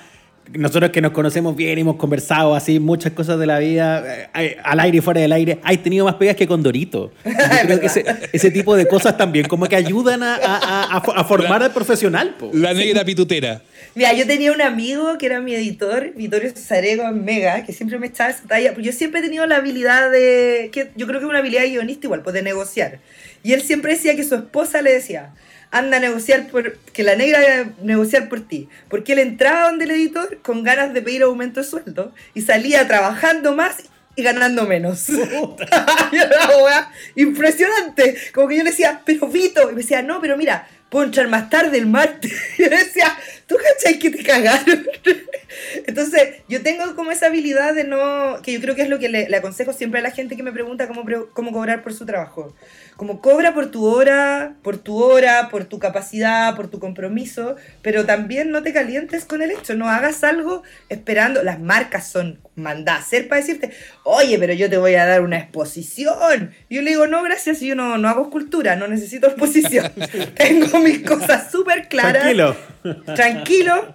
[0.55, 4.81] nosotros que nos conocemos bien, hemos conversado así muchas cosas de la vida, eh, al
[4.81, 7.13] aire y fuera del aire, hay tenido más pegas que con Dorito.
[7.25, 7.31] Yo
[7.65, 11.25] creo que ese, ese tipo de cosas también como que ayudan a, a- a- a
[11.25, 12.35] formar al profesional.
[12.39, 12.51] po.
[12.53, 13.63] La negra pitutera.
[13.95, 17.99] Mira, yo tenía un amigo que era mi editor, Vittorio Sarego en Mega, que siempre
[17.99, 18.75] me echaba esa talla.
[18.79, 20.71] Yo siempre he tenido la habilidad de.
[20.73, 22.99] que Yo creo que es una habilidad de guionista igual, pues de negociar.
[23.43, 25.31] Y él siempre decía que su esposa le decía:
[25.73, 26.77] anda a negociar por.
[26.93, 28.69] que la negra a negociar por ti.
[28.89, 32.87] Porque él entraba donde el editor con ganas de pedir aumento de sueldo y salía
[32.87, 33.79] trabajando más
[34.15, 35.09] y ganando menos.
[37.17, 38.17] Impresionante.
[38.33, 41.27] Como que yo le decía, pero Vito, y me decía, no, pero mira, puedo entrar
[41.29, 42.33] más tarde el martes.
[42.59, 43.17] Y yo le decía,
[43.53, 44.87] ¿tú cachai que te cagaron?
[45.87, 49.09] Entonces, yo tengo como esa habilidad de no, que yo creo que es lo que
[49.09, 52.07] le, le aconsejo siempre a la gente que me pregunta cómo, cómo cobrar por su
[52.07, 52.55] trabajo.
[52.97, 58.07] Como cobra por tu hora, por tu hora, por tu capacidad, por tu compromiso, pero
[58.07, 63.01] también no te calientes con el hecho, no hagas algo esperando, las marcas son mandadas
[63.01, 63.71] a hacer para decirte,
[64.05, 66.53] oye, pero yo te voy a dar una exposición.
[66.69, 69.91] Y yo le digo, no, gracias, yo no, no hago escultura, no necesito exposición.
[70.37, 72.57] Tengo mis cosas súper claras Tranquilo.
[73.15, 73.42] tranquilo,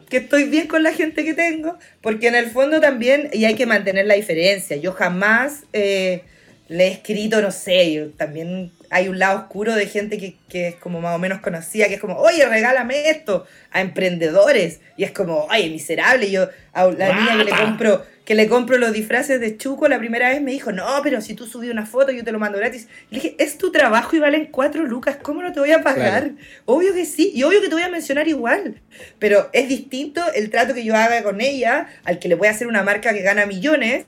[0.10, 3.56] que estoy bien con la gente que tengo, porque en el fondo también, y hay
[3.56, 6.24] que mantener la diferencia, yo jamás eh,
[6.68, 10.70] le he escrito, no sé, yo también hay un lado oscuro de gente que, que
[10.70, 15.04] es como más o menos conocida, que es como, oye, regálame esto a emprendedores, y
[15.04, 18.92] es como, oye, miserable, yo a la niña que le compro que le compro los
[18.92, 22.12] disfraces de Chuco, la primera vez me dijo, no, pero si tú subí una foto,
[22.12, 22.90] yo te lo mando gratis.
[23.10, 25.82] Y le dije, es tu trabajo y valen cuatro lucas, ¿cómo no te voy a
[25.82, 26.24] pagar?
[26.24, 26.36] Claro.
[26.66, 28.82] Obvio que sí, y obvio que te voy a mencionar igual.
[29.18, 32.52] Pero es distinto el trato que yo haga con ella al que le voy a
[32.52, 34.08] hacer una marca que gana millones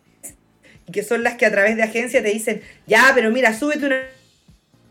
[0.86, 3.86] y que son las que a través de agencia te dicen, ya, pero mira, súbete
[3.86, 4.02] una,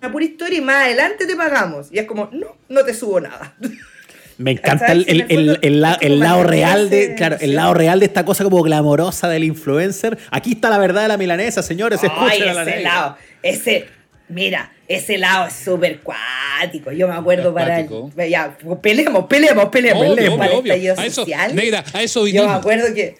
[0.00, 1.88] una pura historia y más adelante te pagamos.
[1.92, 3.54] Y es como, no, no te subo nada.
[4.38, 7.98] Me encanta el, el- el- el la- el lado real de, claro, el lado real
[8.00, 10.16] de esta cosa como glamorosa del influencer.
[10.30, 12.00] Aquí está la verdad de la milanesa, señores.
[12.16, 12.80] Ay, la ese negra.
[12.80, 13.86] lado, ese,
[14.28, 16.92] mira, ese lado es súper cuático.
[16.92, 17.88] Yo me acuerdo para el,
[18.30, 20.72] ya, peleemos, peleemos, peleemos, Obvio, peleemos obvio, para el obvio.
[20.72, 21.54] estallido A eso, social.
[21.56, 23.16] negra, a eso Yo me acuerdo que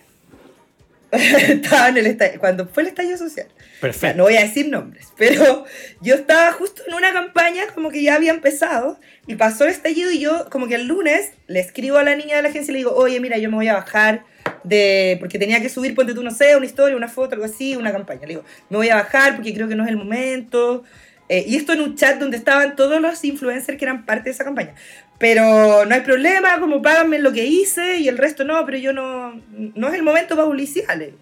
[1.12, 3.46] estaba en el estallido, cuando fue el estallido social.
[3.80, 4.16] Perfecto.
[4.16, 5.64] No voy a decir nombres, pero
[6.00, 10.10] yo estaba justo en una campaña como que ya había empezado y pasó el estallido
[10.10, 12.74] y yo como que el lunes le escribo a la niña de la agencia y
[12.74, 14.24] le digo, oye, mira, yo me voy a bajar
[14.64, 15.16] de...
[15.20, 17.92] porque tenía que subir, ponte tú, no sé, una historia, una foto, algo así, una
[17.92, 18.22] campaña.
[18.22, 20.84] Le digo, me voy a bajar porque creo que no es el momento.
[21.28, 24.30] Eh, y esto en un chat donde estaban todos los influencers que eran parte de
[24.30, 24.74] esa campaña.
[25.18, 28.92] Pero no hay problema, como páganme lo que hice y el resto no, pero yo
[28.92, 30.96] no, no es el momento para publicidad.
[30.96, 31.18] le digo.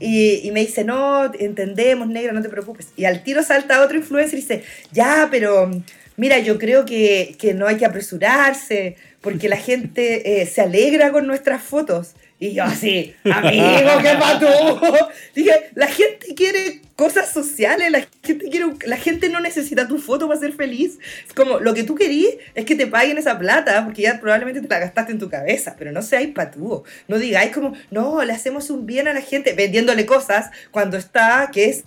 [0.00, 2.88] Y, me dice, no, entendemos, negra, no te preocupes.
[2.96, 5.70] Y al tiro salta otro influencer y dice, ya, pero
[6.16, 11.12] mira, yo creo que, que no hay que apresurarse porque la gente eh, se alegra
[11.12, 12.14] con nuestras fotos.
[12.40, 15.08] Y yo así, amigo, ¿qué pasó?
[15.34, 20.28] Dije, la gente quiere cosas sociales, la gente, quiere, la gente no necesita tu foto
[20.28, 20.98] para ser feliz.
[21.26, 24.60] Es como, lo que tú querís es que te paguen esa plata, porque ya probablemente
[24.60, 26.82] te la gastaste en tu cabeza, pero no seáis patúos.
[27.08, 31.50] No digáis como, no, le hacemos un bien a la gente, vendiéndole cosas cuando está,
[31.52, 31.84] que es,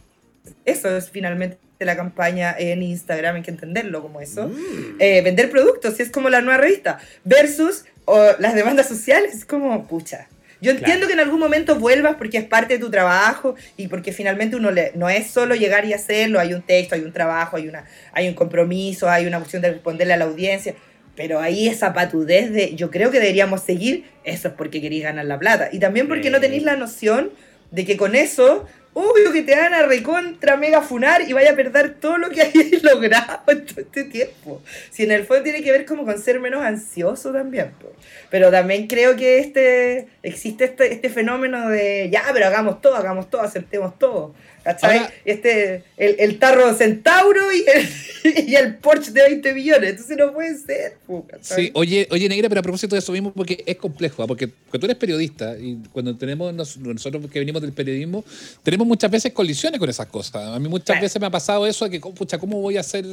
[0.65, 4.51] eso es finalmente la campaña en Instagram, hay que entenderlo como eso.
[4.99, 9.45] Eh, vender productos, y es como la nueva revista, versus o, las demandas sociales, es
[9.45, 10.27] como, pucha.
[10.59, 11.07] Yo entiendo Claro.
[11.07, 14.71] que en algún momento vuelvas porque es parte de tu trabajo y porque finalmente uno
[14.71, 17.85] le, no es solo llegar y hacerlo, hay un texto, hay un trabajo, hay, una,
[18.11, 20.73] hay un compromiso, hay una cuestión de responderle a la audiencia.
[21.15, 25.25] Pero ahí esa patudez de yo creo que deberíamos seguir, eso es porque queréis ganar
[25.25, 25.69] la plata.
[25.71, 27.31] Y también porque no tenéis la noción
[27.71, 28.65] de que con eso,
[28.99, 32.41] obvio que te van a recontra mega funar y vaya a perder todo lo que
[32.43, 34.61] hayáis logrado en todo este tiempo.
[34.89, 37.73] Si en el fondo tiene que ver como con ser menos ansioso también.
[38.31, 43.29] Pero también creo que este existe este, este fenómeno de ya, pero hagamos todo, hagamos
[43.29, 44.33] todo, aceptemos todo.
[44.67, 44.97] ¿Cachai?
[44.97, 49.89] Ahora- este, el, el tarro centauro y el, y el Porsche de 20 millones.
[49.91, 50.97] Entonces no puede ser.
[51.29, 51.65] ¿cachai?
[51.67, 54.27] Sí, oye, oye, Negra, pero a propósito de eso mismo, porque es complejo, ¿ah?
[54.27, 58.25] porque, porque tú eres periodista y cuando tenemos nos- nosotros que venimos del periodismo,
[58.61, 60.47] tenemos muchas veces colisiones con esas cosas.
[60.47, 61.01] A mí muchas Claro.
[61.01, 63.05] veces me ha pasado eso de que, oh, pucha, ¿cómo voy a hacer?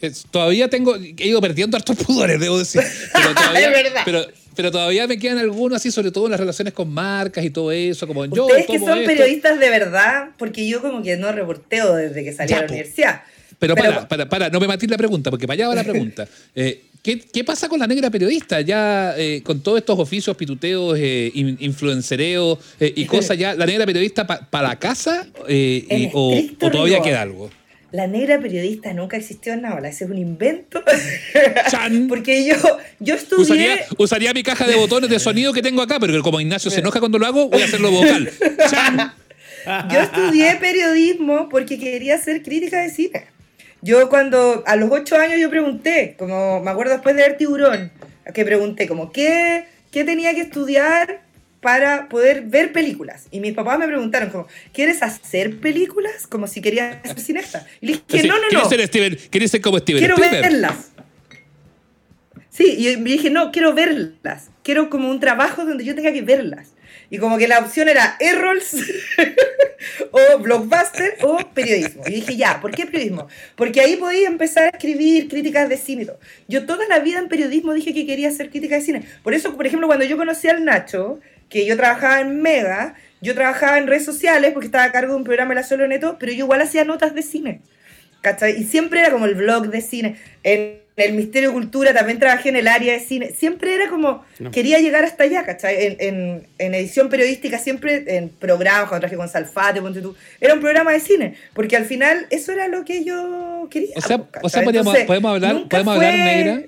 [0.00, 2.80] Es- todavía tengo, he ido perdiendo hartos pudores, debo decir.
[3.12, 4.02] Pero todavía, Es verdad.
[4.06, 7.50] Pero, pero todavía me quedan algunos así, sobre todo en las relaciones con marcas y
[7.50, 9.06] todo eso, como yo Ustedes que son esto.
[9.10, 12.66] periodistas de verdad, porque yo como que no reporteo desde que salí Ya, a la
[12.66, 12.72] po.
[12.74, 13.22] universidad.
[13.58, 15.84] Pero, Pero- para, para, para, no me matís la pregunta, porque para allá va la
[15.84, 16.26] pregunta.
[16.54, 18.60] Eh, ¿qué, qué pasa con la negra periodista?
[18.60, 23.66] Ya eh, con todos estos oficios, pituteos, eh, in- influencereos eh, y cosas, ya la
[23.66, 27.02] negra periodista para la casa y- o, todavía rigor.
[27.04, 27.50] queda algo.
[27.92, 30.82] La negra periodista nunca existió en Naola, ese es un invento.
[31.70, 32.08] Chan.
[32.08, 32.56] Porque yo,
[32.98, 33.42] yo estudié...
[33.42, 36.80] Usaría, usaría mi caja de botones de sonido que tengo acá, pero como Ignacio se
[36.80, 38.30] enoja cuando lo hago, voy a hacerlo vocal.
[38.68, 39.12] Chan.
[39.92, 43.26] Yo estudié periodismo porque quería ser crítica de cine.
[43.80, 47.92] Yo cuando, a los ocho años yo pregunté, como me acuerdo después de ver Tiburón,
[48.34, 51.22] que pregunté como, ¿qué, qué tenía que estudiar
[51.62, 53.28] para poder ver películas?
[53.30, 56.26] Y mis papás me preguntaron como, ¿quieres hacer películas?
[56.26, 57.66] Como si querías ser cineasta.
[57.80, 60.42] Y le dije, no, no, ¿quieres no, ser Steven- ¿Quieres ser como Steven quiero Spielberg?
[60.52, 60.90] verlas.
[62.50, 64.50] Sí, y me dije, no, quiero verlas.
[64.62, 66.68] Quiero como un trabajo donde yo tenga que verlas.
[67.08, 68.74] Y como que la opción era Errols
[70.10, 72.02] o Blockbuster o periodismo.
[72.06, 73.28] Y dije, ya, ¿por qué periodismo?
[73.54, 76.18] Porque ahí podía empezar a escribir críticas de cine y todo.
[76.48, 79.02] Yo toda la vida en periodismo dije que quería hacer crítica de cine.
[79.22, 81.20] Por eso, por ejemplo, cuando yo conocí al Nacho,
[81.52, 85.18] que yo trabajaba en Mega, yo trabajaba en redes sociales porque estaba a cargo de
[85.18, 87.60] un programa de la Solo Neto, pero yo igual hacía notas de cine.
[88.22, 88.60] ¿cachai?
[88.60, 90.16] Y siempre era como el blog de cine.
[90.44, 93.32] En el Misterio de Cultura también trabajé en el área de cine.
[93.32, 94.50] Siempre era como, No.
[94.52, 95.86] quería llegar hasta allá, ¿cachai?
[95.86, 100.54] En, en, en edición periodística, siempre en programas, cuando trabajé con Salfate, ponte tú, era
[100.54, 101.34] un programa de cine.
[101.52, 103.90] Porque al final eso era lo que yo quería.
[103.96, 106.62] O sea, o sea podemos, Entonces, podemos hablar, podemos hablar, fue- negra.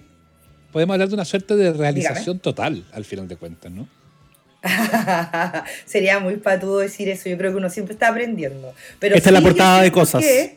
[0.73, 3.87] Podemos hablar de una suerte de realización total, al final de cuentas, ¿no?
[5.87, 7.29] Sería muy patudo decir eso.
[7.29, 8.75] Yo creo que uno siempre está aprendiendo.
[8.99, 10.23] Pero Esta es la portada de cosas.
[10.25, 10.57] que-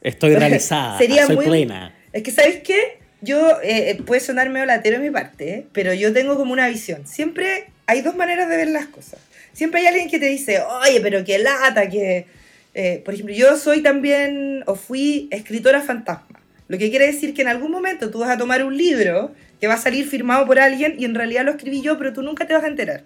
[0.00, 1.94] Estoy realizada, Sería soy muy- plena.
[2.12, 2.98] Es que, ¿sabéis qué?
[3.20, 5.66] Yo, eh, eh, puede sonar medio latero en mi parte, ¿eh?
[5.72, 7.04] pero yo tengo como una visión.
[7.06, 9.18] Siempre hay dos maneras de ver las cosas.
[9.52, 12.26] Siempre hay alguien que te dice, oye, pero qué lata, que...
[12.74, 16.40] eh, por ejemplo, yo soy también, o fui escritora fantasma.
[16.68, 19.66] Lo que quiere decir que en algún momento tú vas a tomar un libro que
[19.66, 22.46] va a salir firmado por alguien y en realidad lo escribí yo, pero tú nunca
[22.46, 23.02] te vas a enterar.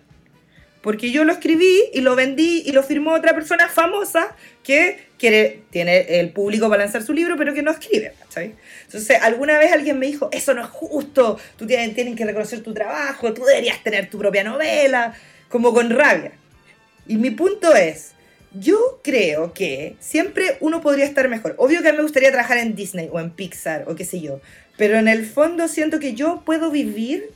[0.83, 5.63] Porque yo lo escribí y lo vendí y lo firmó otra persona famosa que quiere,
[5.71, 8.55] tiene el público para lanzar su libro, pero que no escribe, ¿cachai?
[8.85, 12.63] Entonces, alguna vez alguien me dijo, eso no es justo, tú tienes, tienen que reconocer
[12.63, 15.15] tu trabajo, tú deberías tener tu propia novela,
[15.49, 16.33] como con rabia.
[17.07, 18.13] Y mi punto es,
[18.53, 21.55] yo creo que siempre uno podría estar mejor.
[21.59, 24.21] Obvio que a mí me gustaría trabajar en Disney o en Pixar o qué sé
[24.21, 24.41] yo,
[24.77, 27.31] pero en el fondo siento que yo puedo vivir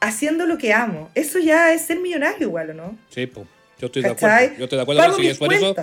[0.00, 1.10] haciendo lo que amo.
[1.14, 2.98] Eso ya es ser millonario igual, ¿o no?
[3.10, 3.46] Sí, pues.
[3.78, 4.56] Yo estoy de acuerdo.
[4.58, 5.74] Yo estoy de acuerdo Pago mis es por eso.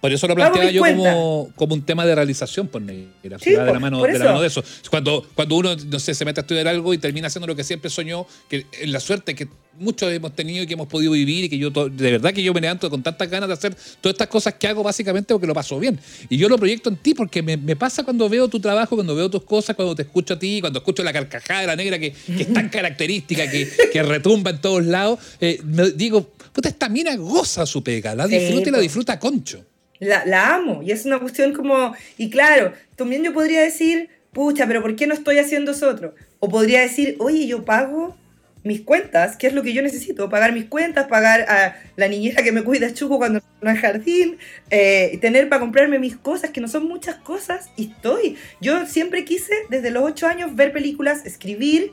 [0.00, 3.38] Por eso lo planteaba yo como, como un tema de realización, por negra.
[3.38, 4.24] Sí, de, la mano, de la eso.
[4.24, 4.62] mano de eso.
[4.90, 7.64] Cuando, cuando uno, no sé, se mete a estudiar algo y termina haciendo lo que
[7.64, 9.48] siempre soñó, que la suerte que
[9.80, 12.52] muchos hemos tenido y que hemos podido vivir y que yo, de verdad que yo
[12.52, 15.54] me levanto con tantas ganas de hacer todas estas cosas que hago básicamente porque lo
[15.54, 15.98] paso bien.
[16.28, 19.14] Y yo lo proyecto en ti porque me, me pasa cuando veo tu trabajo, cuando
[19.14, 21.98] veo tus cosas, cuando te escucho a ti, cuando escucho la carcajada de la negra
[21.98, 25.18] que, que es tan característica, que, que retumba en todos lados.
[25.40, 29.12] eh, me digo, puta, esta mina goza su pega, la Sí, disfruta y la disfruta
[29.14, 29.64] a concho.
[30.00, 31.94] La, la amo y es una cuestión como...
[32.16, 36.14] Y claro, también yo podría decir, pucha, pero ¿por qué no estoy haciendo eso otro?
[36.40, 38.16] O podría decir, oye, yo pago
[38.64, 42.42] mis cuentas, que es lo que yo necesito, pagar mis cuentas, pagar a la niñera
[42.42, 44.36] que me cuida Chuco cuando no hay jardín,
[44.70, 48.36] eh, tener para comprarme mis cosas, que no son muchas cosas, y estoy.
[48.60, 51.92] Yo siempre quise, desde los ocho años, ver películas, escribir,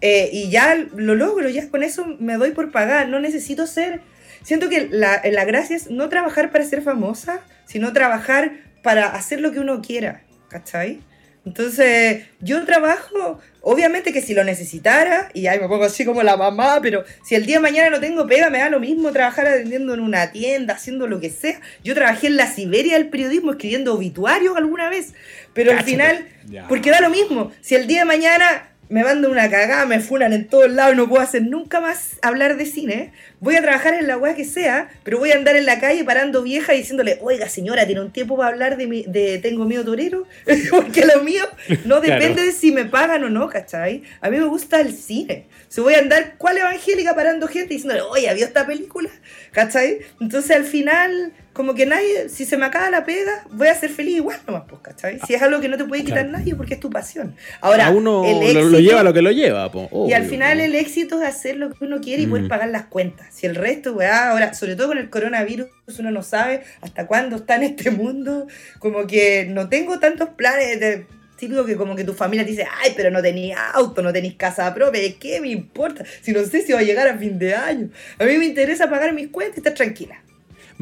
[0.00, 4.00] eh, y ya lo logro, ya con eso me doy por pagar, no necesito ser...
[4.42, 9.40] Siento que la, la gracia es no trabajar para ser famosa, sino trabajar para hacer
[9.40, 11.00] lo que uno quiera, ¿cachai?
[11.44, 16.36] Entonces, yo trabajo, obviamente que si lo necesitara, y ahí me pongo así como la
[16.36, 19.48] mamá, pero si el día de mañana no tengo pega, me da lo mismo trabajar
[19.48, 21.60] atendiendo en una tienda, haciendo lo que sea.
[21.82, 25.14] Yo trabajé en la Siberia del periodismo, escribiendo obituarios alguna vez,
[25.52, 26.68] pero al final, Ya.
[26.68, 30.34] porque da lo mismo, si el día de mañana me mandan una cagada, me funan
[30.34, 33.94] en todos lados y no puedo hacer nunca más hablar de cine, voy a trabajar
[33.94, 36.78] en la weá que sea, pero voy a andar en la calle parando vieja y
[36.78, 40.26] diciéndole, oiga señora, ¿tiene un tiempo para hablar de, mi, de Tengo miedo torero?
[40.70, 41.44] Porque lo mío
[41.86, 42.20] no Claro.
[42.20, 44.02] depende de si me pagan o no, ¿cachai?
[44.20, 45.46] A mí me gusta el cine.
[45.68, 49.08] Se voy a andar, ¿cuál evangélica parando gente y diciéndole, oye, ¿vio esta película?
[49.52, 50.00] ¿Cachai?
[50.20, 53.90] Entonces al final, como que nadie, si se me acaba la pega, voy a ser
[53.90, 55.18] feliz igual nomás, pues, ¿cachai?
[55.26, 56.38] Si es algo que no te puede quitar Claro.
[56.38, 57.36] nadie porque es tu pasión.
[57.60, 59.70] Ahora, a uno el lo, éxito, lo lleva lo que lo lleva.
[59.70, 60.64] po, y al obvio, final po.
[60.64, 62.48] el éxito es hacer lo que uno quiere y poder Mm.
[62.48, 63.26] pagar las cuentas.
[63.32, 65.66] Si el resto, weá, ahora, sobre todo con el coronavirus,
[65.98, 68.46] uno no sabe hasta cuándo está en este mundo.
[68.78, 72.66] Como que no tengo tantos planes de típico que como que tu familia te dice,
[72.82, 76.04] ay, pero no tenéis auto, no tenéis casa propia, ¿qué me importa?
[76.20, 77.90] Si no sé si va a llegar a fin de año.
[78.20, 80.22] A mí me interesa pagar mis cuentas y estar tranquila.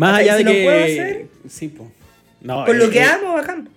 [0.00, 0.64] Más allá Si de lo que.
[0.64, 1.90] puedo hacer, Sí, po.
[2.40, 3.68] No, Con eh, lo que eh, amo, bacán.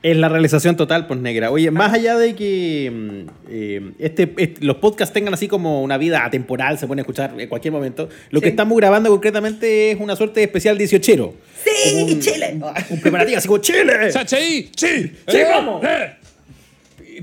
[0.00, 1.50] Es la realización total, pues negra.
[1.50, 5.98] Oye, más allá de que mm, eh, este, este- los podcasts tengan así como una
[5.98, 10.14] vida atemporal, se pueden escuchar en cualquier momento, lo que estamos grabando concretamente es una
[10.14, 11.32] suerte de especial 18ero.
[11.64, 12.58] ¡Sí, un- Chile!
[12.90, 14.10] Un preparativo así como Chile.
[14.12, 14.70] ¡Sachi!
[14.76, 15.12] ¡Sí!
[15.26, 15.82] ¡Sí, vamos!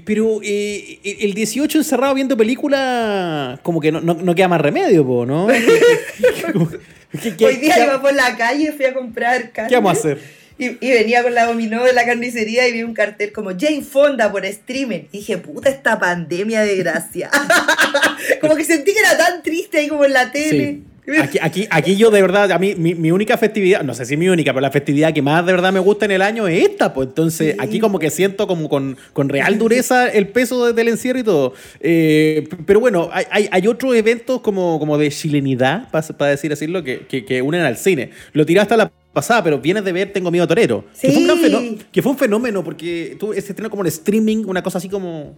[0.03, 5.05] Pero eh, el 18 encerrado viendo película, como que no, no, no queda más remedio,
[5.05, 5.47] po, ¿no?
[7.21, 9.69] ¿Qué, qué- Hoy día qué- iba por la calle, fui a comprar carne.
[9.69, 10.19] ¿Qué vamos a hacer?
[10.57, 13.81] Y, y venía con la dominó de la carnicería y vi un cartel como Jane
[13.81, 15.01] Fonda por streaming.
[15.11, 17.29] Y dije, puta, esta pandemia de gracia.
[18.41, 20.79] como que sentí que era tan triste ahí como en la tele.
[21.21, 24.17] Aquí, aquí, aquí yo de verdad, a mí mi, mi única festividad, no sé si
[24.17, 26.63] mi única, pero la festividad que más de verdad me gusta en el año es
[26.67, 27.57] esta, pues entonces Sí.
[27.59, 31.23] aquí como que siento como con, con real dureza el peso de- del encierro y
[31.23, 31.53] todo.
[31.79, 36.65] Eh, pero bueno, hay, hay, hay otros eventos como, como de chilenidad, para decir así,
[36.83, 38.09] que, que, que unen al cine.
[38.33, 40.85] Lo tiraste a la pasada, pero vienes de ver Tengo Miedo Torero.
[40.99, 41.79] Que, fue un gran Sí.
[41.91, 45.37] que fue un fenómeno porque tú, ese estreno como el streaming, una cosa así como,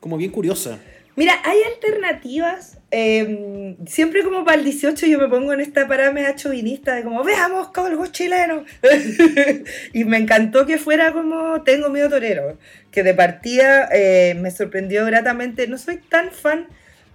[0.00, 0.78] como bien curiosa.
[1.16, 2.78] Mira, hay alternativas.
[2.96, 7.24] Eh, siempre como para el 18 yo me pongo en esta parada chauvinista de como,
[7.24, 8.64] veamos algo chileno.
[9.92, 12.56] y me encantó que fuera como Tengo miedo torero.
[12.92, 15.66] Que de partida eh, me sorprendió gratamente.
[15.66, 16.68] No soy tan fan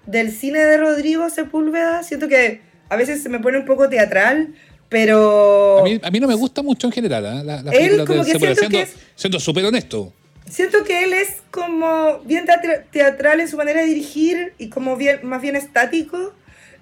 [0.05, 2.03] del cine de Rodrigo Sepúlveda.
[2.03, 2.59] Siento que
[2.89, 4.55] a veces se me pone un poco teatral,
[4.89, 5.79] pero...
[5.79, 7.41] A mí, a mí no me gusta mucho en general, ¿ah?
[7.43, 10.13] La- las Él como que siento que es- siendo súper honesto.
[10.49, 14.95] Siento que él es como bien teatra- teatral en su manera de dirigir y como
[14.97, 16.33] bien, más bien estático,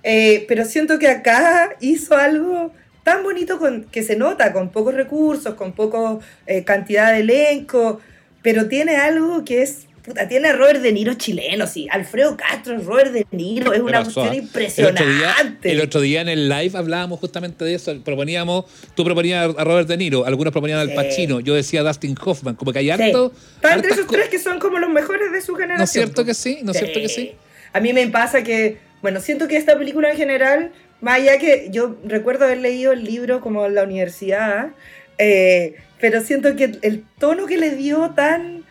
[0.04, 2.72] eh, pero siento que acá hizo algo
[3.04, 6.20] tan bonito con, que se nota, con pocos recursos, con poca
[6.66, 8.00] cantidad de elenco,
[8.42, 9.88] pero tiene algo que es...
[10.08, 11.86] Puta, tiene a Robert De Niro chileno, sí.
[11.92, 15.04] Alfredo Castro, Robert De Niro, es una cuestión impresionante.
[15.04, 17.94] El otro, día, el otro día en el live hablábamos justamente de eso.
[18.06, 20.96] Proponíamos, tú proponías a Robert De Niro, algunos proponían al Sí.
[20.96, 22.92] Pacino, yo decía a Dustin Hoffman, como que hay Sí.
[22.92, 23.34] harto.
[23.56, 25.78] Está entre hartas esos tres que son como los mejores de su generación.
[25.80, 26.60] ¿No es cierto que sí?
[26.64, 27.34] ¿No es cierto que sí?
[27.74, 31.68] A mí me pasa que, bueno, siento que esta película en general, más allá que
[31.70, 34.70] yo recuerdo haber leído el libro como en la universidad,
[35.18, 38.64] eh, pero siento que el tono que le dio tan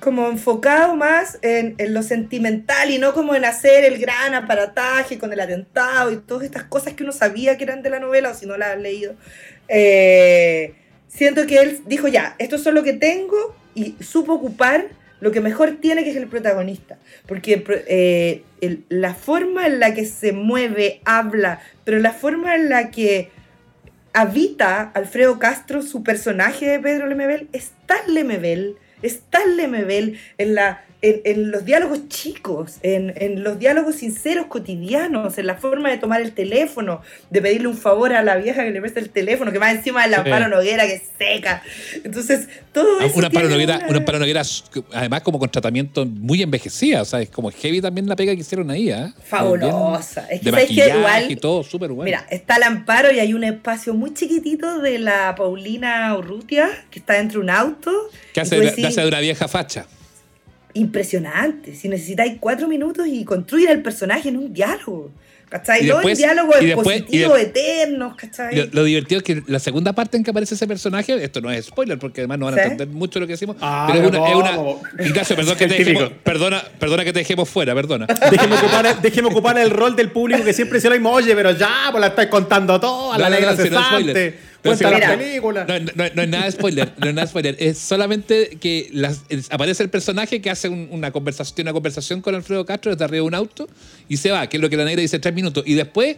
[0.00, 5.18] como enfocado más en, en lo sentimental y no como en hacer el gran aparataje
[5.18, 8.30] con el atentado y todas estas cosas que uno sabía que eran de la novela
[8.30, 9.14] o si no la has leído.
[9.68, 10.74] Eh,
[11.08, 14.86] siento que él dijo ya, esto es lo que tengo y supo ocupar
[15.20, 16.98] lo que mejor tiene que es el protagonista.
[17.26, 18.42] Porque eh,
[18.88, 23.30] la forma en la que se mueve, habla, pero la forma en la que
[24.12, 30.54] habita Alfredo Castro, su personaje de Pedro Lemebel, es tan Lemebel, es tan Lemebel en,
[30.54, 35.90] la, en, en los diálogos chicos, en, en los diálogos sinceros cotidianos, en la forma
[35.90, 39.08] de tomar el teléfono, de pedirle un favor a la vieja que le presta el
[39.10, 40.30] teléfono, que más encima de la Sí.
[40.50, 41.62] Noguera que seca.
[42.04, 43.16] Entonces, todo Ah, eso.
[43.18, 44.42] Una Amparo tiene Noguera, una- una Noguera,
[44.92, 48.40] además como con tratamiento muy envejecida, o sea, es como heavy también la pega que
[48.40, 49.14] hicieron ahí, ¿ah?
[49.24, 50.26] Fabulosa.
[50.28, 51.30] Bien Es que de sabes que maquillaje igual.
[51.30, 52.04] y todo, súper bueno.
[52.04, 56.98] Mira, está el amparo y hay un espacio muy chiquitito de la Paulina Urrutia que
[56.98, 57.90] está dentro de un auto.
[58.34, 59.86] que hace, decís, hace de una vieja facha.
[60.74, 61.74] Impresionante.
[61.74, 65.10] Si necesitáis cuatro minutos y construir al personaje en un diálogo.
[65.48, 65.84] ¿Cachai?
[65.84, 68.54] Y No después- y expositivos de- eternos, ¿cachai?
[68.54, 71.50] Lo, lo divertido es que la segunda parte en que aparece ese personaje, esto no
[71.50, 72.62] es spoiler porque además no van a ¿Sí?
[72.70, 76.12] entender mucho lo que decimos, Ah, pero es una, es una- perdón que te dejemos,
[76.22, 78.06] perdona, perdona que te dejemos fuera, perdona.
[78.30, 81.10] Déjeme ocupar, déjeme ocupar el rol del público que siempre se lo mismo.
[81.10, 84.38] Oye, pero ya, pues la estáis contando toda, la No, no, negra no, no cesante.
[84.62, 85.64] Cuenta la película.
[85.64, 87.56] No, no, no es nada de spoiler, no es nada de spoiler.
[87.58, 91.74] Es solamente que las- es- aparece el personaje que hace un- una conversación, tiene una
[91.74, 93.68] conversación con Alfredo Castro desde arriba de un auto
[94.08, 95.64] y se va, que es lo que la negra dice tres minutos.
[95.66, 96.16] Y después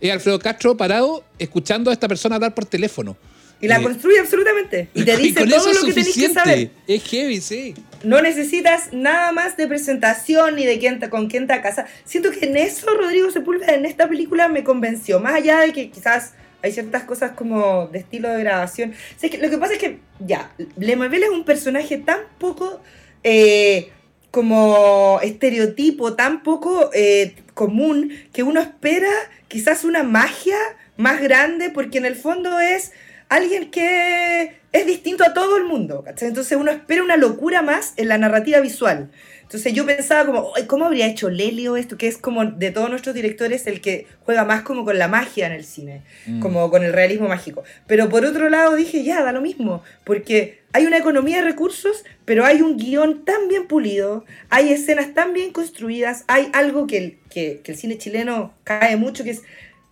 [0.00, 3.16] es Alfredo Castro parado escuchando a esta persona hablar por teléfono.
[3.62, 4.88] y la Eh, construye absolutamente.
[4.94, 6.70] Y te dice con todo lo que tenés que saber.
[6.88, 7.74] Es heavy, sí.
[8.02, 11.84] No necesitas nada más de presentación ni de quién te- con quién te casa.
[12.06, 15.20] Siento que en eso Rodrigo Sepúlveda en esta película me convenció.
[15.20, 16.32] Más allá de que quizás
[16.62, 18.94] hay ciertas cosas como de estilo de grabación.
[19.40, 22.80] Lo que pasa es que, ya, Lemebel es un personaje tan poco
[23.24, 23.90] eh,
[24.30, 29.10] como estereotipo, tan poco eh, común, que uno espera
[29.48, 30.56] quizás una magia
[30.96, 32.92] más grande, porque en el fondo es
[33.28, 36.04] alguien que es distinto a todo el mundo.
[36.06, 39.10] Entonces uno espera una locura más en la narrativa visual.
[39.50, 41.98] Entonces yo pensaba como, "Ay, ¿cómo habría hecho Lelio esto?
[41.98, 45.48] Que es como de todos nuestros directores el que juega más como con la magia
[45.48, 46.38] en el cine, Mm.
[46.38, 47.64] como con el realismo mágico.
[47.88, 52.04] Pero por otro lado dije, ya, da lo mismo, porque hay una economía de recursos,
[52.24, 56.98] pero hay un guion tan bien pulido, hay escenas tan bien construidas, hay algo que
[56.98, 59.42] el, que, que el cine chileno cae mucho, que es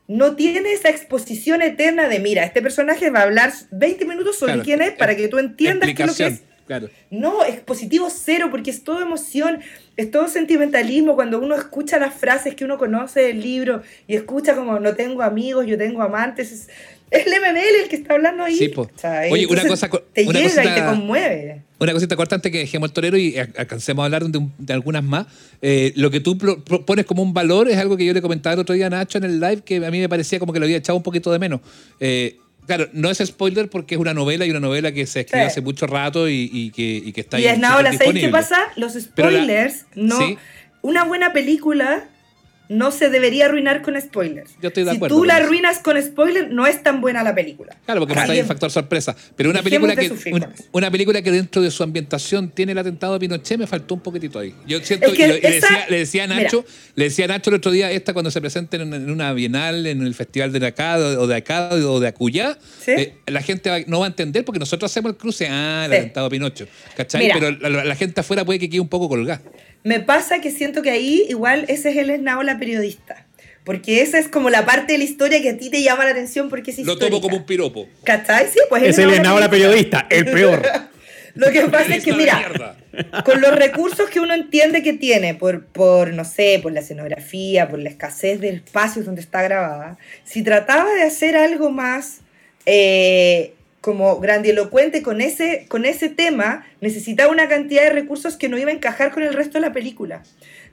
[0.07, 4.53] no tiene esa exposición eterna de, mira, este personaje va a hablar 20 minutos sobre
[4.55, 6.43] Claro, quién es para que tú entiendas qué es lo que es.
[6.69, 6.89] Claro.
[7.11, 9.59] No, es positivo cero porque es todo emoción,
[9.97, 11.17] es todo sentimentalismo.
[11.17, 15.23] Cuando uno escucha las frases que uno conoce del libro y escucha como no tengo
[15.23, 16.69] amigos, yo tengo amantes, es,
[17.11, 18.55] es el MBL el que está hablando ahí.
[18.57, 18.89] Sí, po.
[19.31, 21.63] Oye, una cosa co- Te una llega y te conmueve.
[21.81, 24.73] Una cosita corta antes que dejemos el torero y alcancemos a hablar de, un- de
[24.75, 25.27] algunas más.
[25.63, 28.53] Eh, lo que tú pro- pones como un valor es algo que yo le comentaba
[28.55, 30.59] el otro día a Nacho en el live que a mí me parecía como que
[30.59, 31.61] lo había echado un poquito de menos.
[31.99, 32.37] Eh,
[32.69, 35.51] claro, no es spoiler porque es una novela y una novela que se escribió Sí.
[35.51, 38.25] hace mucho rato y, y que, y que está Y ahí es Naola, súper ¿sabéis
[38.27, 38.59] qué pasa?
[38.77, 40.19] Los la- spoilers, no.
[40.19, 40.39] Sí.
[40.83, 42.05] Una buena película
[42.69, 44.51] no se debería arruinar con spoilers.
[44.61, 45.45] Yo estoy de si acuerdo tú con la eso.
[45.47, 47.77] arruinas con spoilers, no es tan buena la película.
[47.87, 49.17] Claro, porque ahí el factor sorpresa.
[49.37, 50.13] Pero una película, que,
[50.73, 54.01] una, película que dentro de su ambientación tiene el atentado de Pinochet me faltó un
[54.01, 54.55] poquitito ahí.
[54.67, 56.75] Yo siento, Es que y lo- y le, decía, le decía a Nacho, Mira.
[56.95, 59.87] le decía a Nacho el otro día, esta cuando se presenten en, en una bienal,
[59.87, 62.91] en el festival de acá, o de acá, o de Acuyá, ¿Sí?
[62.93, 65.91] eh, la gente va- no va a entender porque nosotros hacemos el cruce, ah, el
[65.93, 65.97] Sí.
[65.99, 66.67] atentado de Pinocho.
[66.97, 67.23] ¿Cachai?
[67.23, 67.37] Mira.
[67.39, 69.41] Pero la, la gente afuera puede que quede un poco colgada.
[69.85, 73.25] Me pasa que siento que ahí igual ese es el esnaola periodista.
[73.65, 76.13] Porque esa es como la parte de la historia que a ti te llama la
[76.13, 77.07] atención porque es Lo histórica.
[77.07, 77.87] tomo como un piropo.
[78.03, 78.47] ¿Cachai?
[78.49, 80.63] Sí, pues Es el Esnaola periodista, el peor.
[81.35, 82.77] Lo que pasa es que, mira,
[83.25, 87.69] con los recursos que uno entiende que tiene, por, por, no sé, por la escenografía,
[87.69, 92.23] por la escasez de espacios donde está grabada, si trataba de hacer algo más
[92.67, 98.59] eh, como grandilocuente con ese, con ese tema, necesitaba una cantidad de recursos que no
[98.59, 100.23] iba a encajar con el resto de la película.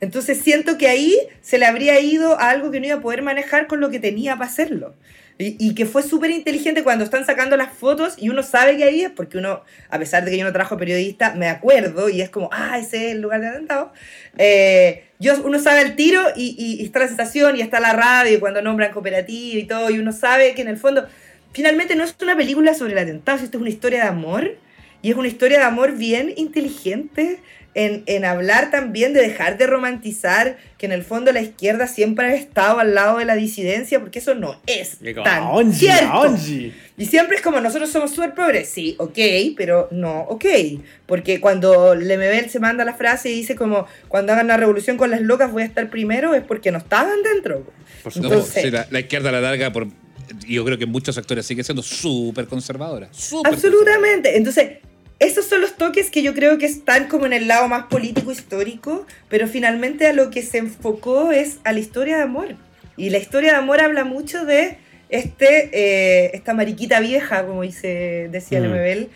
[0.02, 3.22] Entonces siento que ahí se le habría ido a algo que no iba a poder
[3.22, 4.96] manejar con lo que tenía para hacerlo.
[5.38, 8.86] Y, y que fue súper inteligente cuando están sacando las fotos y uno sabe que
[8.86, 12.22] ahí es, porque uno, a pesar de que yo no trabajo periodista, me acuerdo y
[12.22, 13.92] es como, ah, ese es el lugar de atentado.
[14.38, 18.40] Eh, yo, uno sabe el tiro y, y- está la sensación y está la radio
[18.40, 21.06] cuando nombran cooperativa y todo, y uno sabe que en el fondo,
[21.56, 24.58] finalmente no es una película sobre el atentado, esto es una historia de amor
[25.02, 27.40] y es una historia de amor bien inteligente
[27.76, 32.26] en, en hablar también de dejar de romantizar que en el fondo la izquierda siempre
[32.28, 36.22] ha estado al lado de la disidencia, porque eso no es tan Ongi, cierto.
[36.22, 36.74] ongi.
[36.98, 38.70] Y siempre es como nosotros somos súper progres.
[38.70, 39.18] Sí, ok,
[39.58, 40.46] pero no, ok.
[41.06, 45.12] Porque cuando Lemebel se manda la frase y dice como, cuando hagan la revolución con
[45.12, 47.66] las locas voy a estar primero, es porque no estaban dentro.
[48.04, 49.88] Por No, Entonces- sí, la, la izquierda la larga, por,
[50.48, 53.10] yo creo que muchos sectores sigue siendo súper conservadora.
[53.44, 54.38] Absolutamente.
[54.38, 54.80] Entonces,
[55.20, 58.32] esos son los toques que yo creo que están como en el lado más político
[58.32, 62.56] histórico, pero finalmente a lo que se enfocó es a la historia de amor.
[62.98, 64.78] Y la historia de amor habla mucho de
[65.10, 68.64] este, eh, esta mariquita vieja, como dice, decía Mm.
[68.64, 69.10] Lemebel,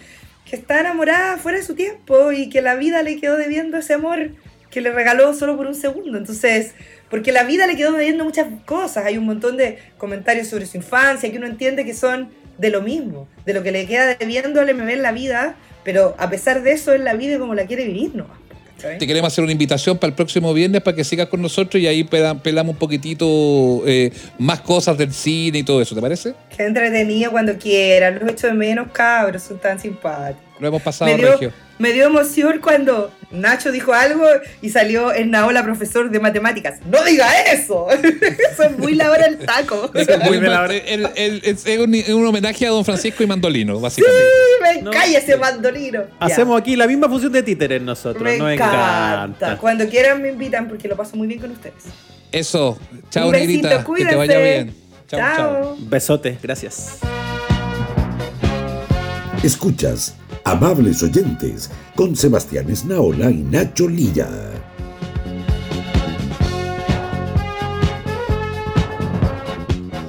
[0.45, 3.93] que está enamorada fuera de su tiempo y que la vida le quedó debiendo ese
[3.93, 4.31] amor
[4.71, 6.17] que le regaló solo por un segundo.
[6.17, 6.73] Entonces,
[7.09, 9.05] porque la vida le quedó debiendo muchas cosas.
[9.05, 12.81] Hay un montón de comentarios sobre su infancia que uno entiende que son de lo
[12.81, 16.61] mismo, de lo que le queda debiendo al MB en la vida, pero a pesar
[16.61, 18.27] de eso, él la vive como la quiere vivir, ¿no?
[18.97, 21.87] Te queremos hacer una invitación para el próximo viernes para que sigas con nosotros y
[21.87, 26.33] ahí pela- pelamos un poquitito eh, más cosas del cine y todo eso, ¿te parece?
[26.55, 30.41] Qué entretenido cuando quieran, los echo de menos cabros, son tan simpáticos.
[30.59, 31.53] Lo hemos pasado, Me dio, Regio.
[31.77, 34.25] me dio emoción cuando Nacho dijo algo
[34.61, 36.79] y salió en Naola profesor de matemáticas.
[36.85, 37.87] ¡No diga eso!
[38.51, 39.89] eso es muy la hora del taco.
[39.95, 43.27] Es, que muy Muy mal- la- el- el- es un, homenaje a don Francisco y
[43.27, 44.25] Mandolino, básicamente.
[44.61, 44.91] me No.
[44.91, 46.01] cállese, mandolino.
[46.03, 46.25] Ya.
[46.25, 48.21] Hacemos aquí la misma función de títeres nosotros.
[48.23, 49.13] Me Nos encanta.
[49.23, 49.57] encanta.
[49.57, 51.85] Cuando quieran me invitan porque lo paso muy bien con ustedes.
[52.31, 52.77] Eso.
[53.09, 53.69] Chao, negrita.
[53.69, 54.15] Que te cuídense.
[54.17, 54.75] vaya bien.
[55.07, 55.35] Chao, chao.
[55.37, 55.77] Chao.
[55.79, 56.97] Besote, gracias.
[59.41, 64.27] Escuchas Amables Oyentes con Sebastián Esnaola y Nacho Lilla.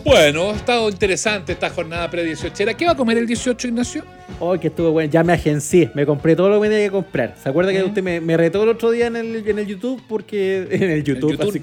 [0.05, 2.75] Bueno, ha estado interesante esta jornada pre-18.
[2.75, 4.03] ¿Qué va a comer el 18, Ignacio?
[4.41, 5.11] Oh, que estuvo bueno.
[5.11, 5.91] Ya me agencié.
[5.95, 7.37] Me compré todo lo que tenía que comprar.
[7.41, 10.03] ¿Se acuerda que usted me, me retó el otro día en el, en el YouTube?
[10.09, 10.67] Porque.
[10.71, 11.33] En el YouTube.
[11.33, 11.49] YouTube.
[11.51, 11.63] así-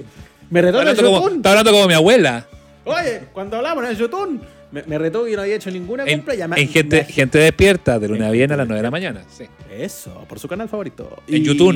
[0.50, 1.38] me retó en el hablando, como, YouTube.
[1.38, 2.48] está hablando como mi abuela.
[2.86, 4.40] Oye, cuando hablamos en el YouTube.
[4.72, 6.36] Me, me retó que yo no había hecho ninguna En, compra.
[6.36, 8.84] ya me- en gente, me- gente despierta, de luna a viernes a las 9 de
[8.84, 9.24] la mañana.
[9.30, 9.46] Sí.
[9.72, 11.22] Eso, por su canal favorito.
[11.28, 11.70] En Y- YouTube.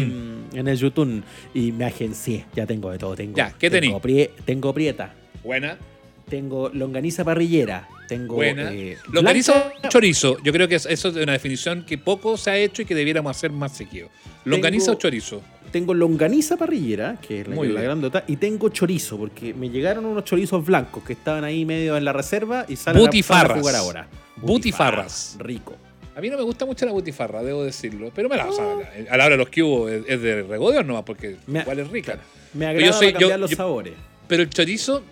[0.54, 1.24] En el YouTube.
[1.54, 2.46] Y me agencié.
[2.54, 3.16] Ya tengo de todo.
[3.16, 5.14] Tengo, Ya, ¿qué tengo prie- tengo prieta.
[5.44, 5.78] Buena.
[6.30, 7.88] Tengo longaniza parrillera.
[8.08, 8.36] Tengo.
[8.36, 8.72] Buena.
[8.74, 9.89] eh, Longaniza blanca.
[9.89, 10.38] chorizo.
[10.44, 12.96] Yo creo que es- eso es una definición que poco se ha hecho y que
[12.96, 14.10] debiéramos hacer más seguido.
[14.44, 15.42] Longaniza Tengo- o chorizo.
[15.72, 17.89] Tengo longaniza parrillera, que es la, Muy que es la bien.
[17.91, 22.03] grandota, y tengo chorizo, porque me llegaron unos chorizos blancos que estaban ahí medio en
[22.03, 23.57] la reserva y salen a, Butifarras.
[23.57, 24.07] a jugar ahora.
[24.36, 25.38] Butifarras.
[25.39, 25.76] Rico.
[26.15, 28.11] A mí no me gusta mucho la butifarra, debo decirlo.
[28.13, 28.65] Pero me la, o sea,
[29.09, 31.80] a la hora de los que hubo es, es de regodeos nomás, porque Me- igual
[31.80, 32.19] es rica.
[32.53, 33.93] Me agrada yo soy- para cambiar yo- los yo- sabores.
[34.28, 35.03] Pero el chorizo,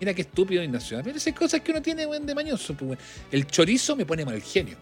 [0.00, 0.98] mira qué estúpido Ignacio.
[0.98, 2.74] A mí esas cosas que uno tiene buen de mañoso.
[2.74, 2.98] pues.
[3.30, 4.76] El chorizo me pone mal genio.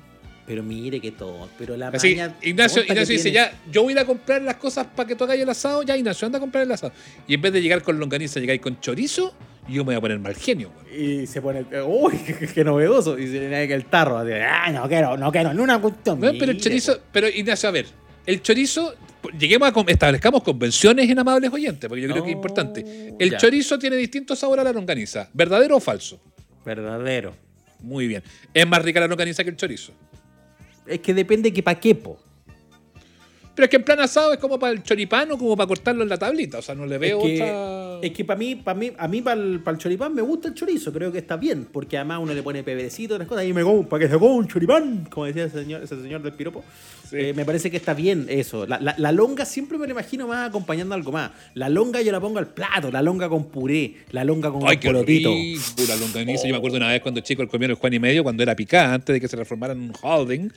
[0.47, 1.49] Pero mire que todo.
[1.59, 4.57] Pero la Así, maña Ignacio, Ignacio dice, ya, yo voy a ir a comprar las
[4.57, 6.93] cosas para que tú hagas el asado, ya Ignacio, anda a comprar el asado.
[7.27, 9.35] Y en vez de llegar con longaniza, llegáis con chorizo,
[9.69, 10.71] y yo me voy a poner mal genio.
[10.77, 11.23] weón.
[11.23, 13.19] Y se pone, uy, qué, qué novedoso.
[13.19, 14.19] Y se le cae el tarro.
[14.19, 16.21] Así, ah, no quiero, no quiero, ni una cuestión.
[16.21, 17.87] Pero el chorizo, pero Ignacio, a ver,
[18.25, 18.95] el chorizo,
[19.37, 23.15] lleguemos a, con- establezcamos convenciones en amables oyentes, porque yo creo que es Oh, importante.
[23.19, 23.37] El ya.
[23.39, 26.21] chorizo tiene distinto sabor a la longaniza, ¿verdadero o falso?
[26.65, 27.35] Verdadero.
[27.81, 28.23] Muy bien.
[28.55, 29.93] ¿Es más rica la longaniza que el chorizo?
[30.87, 32.19] Es que depende que pa' qué, po.
[33.57, 36.03] Pero es que en plan asado es como para el choripán o como para cortarlo
[36.03, 37.99] en la tablita, o sea, no le veo es que, otra...
[38.07, 40.49] es que para mí, para mí, a mí para el, para el choripán me gusta
[40.49, 43.47] el chorizo, creo que está bien, porque además uno le pone pebecito y otras cosas,
[43.47, 46.23] y me como, para que se coma un choripán, como decía ese señor, ese señor
[46.23, 46.63] del piropo.
[47.09, 47.17] Sí.
[47.19, 48.67] Eh, me parece que está bien eso.
[48.67, 51.31] La, la- la longa siempre me la imagino más acompañando algo más.
[51.55, 54.77] La longa yo la pongo al plato, la longa con puré, la longa con Ay,
[54.79, 55.31] qué rico,
[55.89, 56.47] la longaniza.
[56.47, 58.93] Yo me acuerdo una vez cuando chico comieron el Juan y medio, cuando era picada,
[58.95, 60.51] antes de que se transformara en un holding.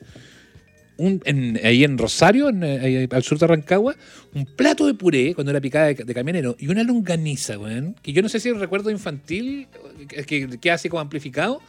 [0.99, 3.95] Un, en- ahí en Rosario, en, eh, ahí al sur de Rancagua,
[4.33, 7.95] un plato de puré cuando era picada de, de camionero y una longaniza, weón.
[8.01, 9.67] Que yo no sé si es un recuerdo infantil,
[10.07, 11.61] que, que queda así como amplificado,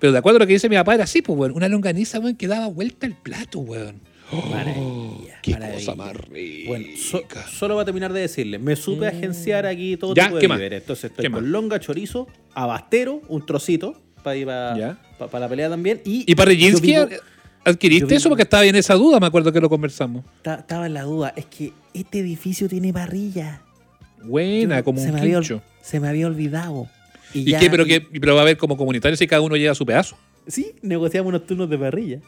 [0.00, 1.52] pero de acuerdo a lo que dice mi papá era así, pues, weón.
[1.52, 4.00] Una longaniza, weón, que daba vuelta el plato, weón.
[4.50, 5.78] Maravilla, Qué maravilla.
[5.78, 6.68] cosa más rica.
[6.68, 10.16] Bueno, so- solo va a terminar de decirle, me supe agenciar aquí todo Mm.
[10.16, 10.80] Ya, tipo de víveres.
[10.82, 11.50] Entonces estoy ¿Qué con más?
[11.50, 14.98] longa, chorizo, abastero, un trocito para ir Ya.
[15.18, 16.00] para la pelea también.
[16.04, 17.22] Y, ¿Y Parrillinsky yo vivo-
[17.64, 18.28] adquiriste eso?
[18.28, 20.24] Porque estaba bien esa duda, me acuerdo que lo conversamos.
[20.42, 23.62] ta- estaba en la duda, es que este edificio tiene parrilla.
[24.22, 25.40] Buena, Yo- como se un me había
[25.82, 26.88] se me había olvidado.
[27.34, 27.68] ¿Y, ya- qué?
[27.70, 28.00] ¿Pero, qué?
[28.00, 30.16] ¿Pero va a haber como comunitarios y cada uno llega a su pedazo?
[30.46, 32.20] Sí, negociamos unos turnos de parrilla.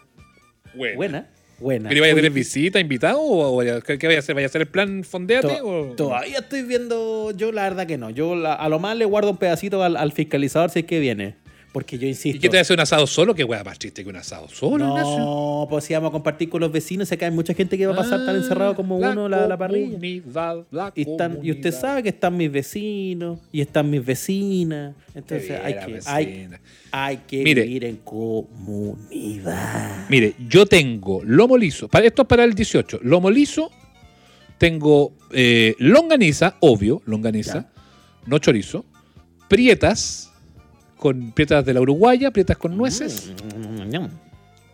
[0.74, 1.28] Buena,
[1.58, 1.88] buena.
[1.88, 3.20] ¿Pero vaya a tener visita, invitado?
[3.22, 4.34] ¿O qué, qué vaya a hacer?
[4.34, 5.46] ¿Vaya a hacer el plan fondeate?
[5.48, 5.84] to- o...
[5.96, 8.10] Todavía estoy viendo, yo la verdad que no.
[8.10, 10.98] Yo la- a lo más le guardo un pedacito al, al fiscalizador si es que
[11.00, 11.36] viene.
[11.76, 12.38] Porque yo insisto.
[12.38, 13.34] ¿Y qué te hace un asado solo?
[13.34, 14.96] ¿Qué hueá más triste que un asado solo?
[14.96, 17.92] No, pues si vamos a compartir con los vecinos, acá hay mucha gente que va
[17.92, 19.98] a pasar tan encerrado como Ah, uno la, la parrilla.
[20.70, 24.94] la Y, están, y usted sabe que están mis vecinos y están mis vecinas.
[25.14, 26.48] Entonces hay que,
[26.92, 27.62] hay que Mire.
[27.64, 30.06] vivir en comunidad.
[30.08, 31.88] Mire, yo tengo lomo liso.
[31.88, 33.00] Para, esto es para el 18.
[33.02, 33.70] Lomo liso.
[34.56, 37.68] Tengo eh, longaniza, obvio, longaniza.
[38.24, 38.86] No chorizo.
[39.46, 40.25] Prietas.
[40.96, 43.32] Con prietas de la Uruguaya, prietas con nueces.
[43.54, 44.06] Mm.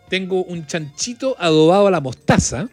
[0.09, 2.69] Tengo un chanchito adobado a la mostaza.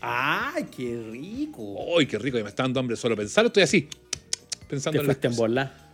[0.00, 1.76] ¡Ay, qué rico!
[1.98, 2.38] ¡Ay, qué rico!
[2.38, 3.44] Y me está dando hambre solo pensar.
[3.46, 3.88] Estoy así,
[4.68, 5.90] pensando Te en las en bola.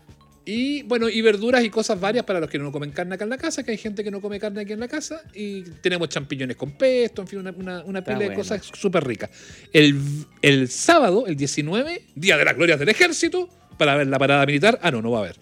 [0.49, 3.31] Y bueno, y verduras y cosas varias para los que no comen carne acá en
[3.31, 5.23] la casa, que hay gente que no come carne aquí en la casa.
[5.35, 9.29] Y tenemos champiñones con pesto, en fin, una, una, pila de cosas súper ricas.
[9.73, 10.01] El,
[10.43, 14.79] el sábado, el 19, Día de las Glorias del Ejército, para ver la parada militar.
[14.83, 15.37] Ah, no, no va a haber.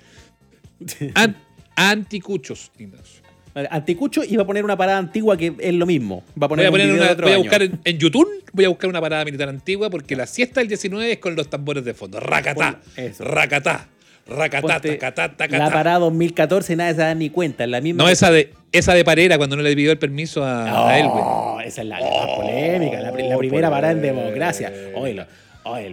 [1.15, 1.37] An-
[1.77, 3.23] anticuchos, Ignacio.
[3.71, 6.25] Anticucho iba a poner una parada antigua que es lo mismo.
[6.41, 8.65] Va a Voy poner a, un poner una- voy a buscar en, en YouTube, voy
[8.65, 11.85] a buscar una parada militar antigua porque la siesta del 19 es con los tambores
[11.85, 12.19] de fondo.
[12.19, 13.23] Racatá, eso.
[13.23, 13.89] racatá,
[14.27, 15.71] racatá, Ponte tacatá, La tacatá.
[15.73, 17.65] parada 2014 nadie se da ni cuenta.
[17.69, 18.03] La misma.
[18.03, 21.07] No, esa de, esa de Parera, cuando no le pidió el permiso a, a él,
[21.09, 21.23] güey.
[21.25, 23.01] Oh, esa es la, la más polémica.
[23.01, 24.73] La, pri- la primera parada en democracia.
[24.97, 25.27] Oílo.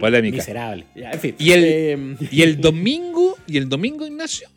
[0.00, 0.36] Polémica.
[0.38, 0.84] Miserable.
[0.96, 1.34] Ya, en fin.
[1.38, 4.48] Y el, Eh, y el domingo, y el domingo, Ignacio,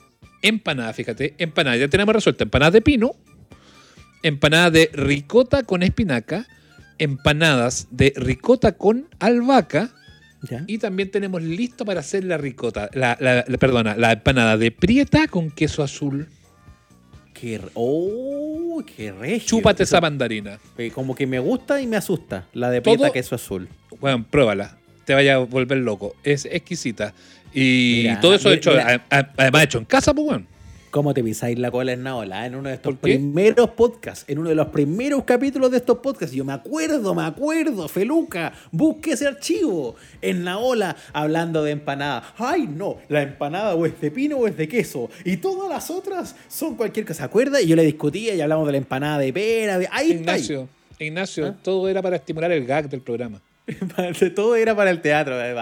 [0.47, 3.15] empanada, fíjate, empanada, ya tenemos resuelta, empanadas de pino,
[4.23, 6.47] empanadas de ricota con espinaca,
[6.97, 9.91] empanadas de ricota con albahaca,
[10.49, 10.63] ya.
[10.67, 14.71] y también tenemos listo para hacer la ricota, la, la- la- perdona, la empanada de
[14.71, 16.27] prieta con queso azul.
[17.33, 19.45] Qué, oh, qué regio.
[19.45, 20.57] Chúpate Eso, esa mandarina.
[20.77, 22.47] eh, Como que me gusta y me asusta.
[22.53, 23.67] La de Todo- prieta queso azul.
[23.99, 24.77] Bueno, pruébala.
[25.03, 26.15] Te vaya a volver loco.
[26.23, 27.13] Es exquisita.
[27.55, 28.71] Y Mira, todo eso hecho,
[29.37, 30.47] además hecho en casa, pues, weón.
[30.91, 32.45] ¿Cómo te pisáis la cola en Naola?
[32.45, 36.33] En uno de estos primeros podcasts, en uno de los primeros capítulos de estos podcasts.
[36.33, 39.97] Yo me acuerdo, me acuerdo, Feluca, busque ese archivo.
[40.21, 42.33] En Naola, hablando de empanada.
[42.37, 45.09] Ay, no, la empanada o es de pino o es de queso.
[45.25, 47.17] Y todas las otras son cualquier cosa.
[47.19, 47.59] ¿Se acuerda?
[47.61, 49.77] Y yo le discutía y hablamos de la empanada de pera.
[49.77, 50.37] de- Ahí está.
[50.37, 51.55] Ignacio, Ignacio, ¿Ah?
[51.61, 53.41] todo era para estimular el gag del programa.
[54.35, 55.41] Todo era para el teatro.
[55.43, 55.53] Eh,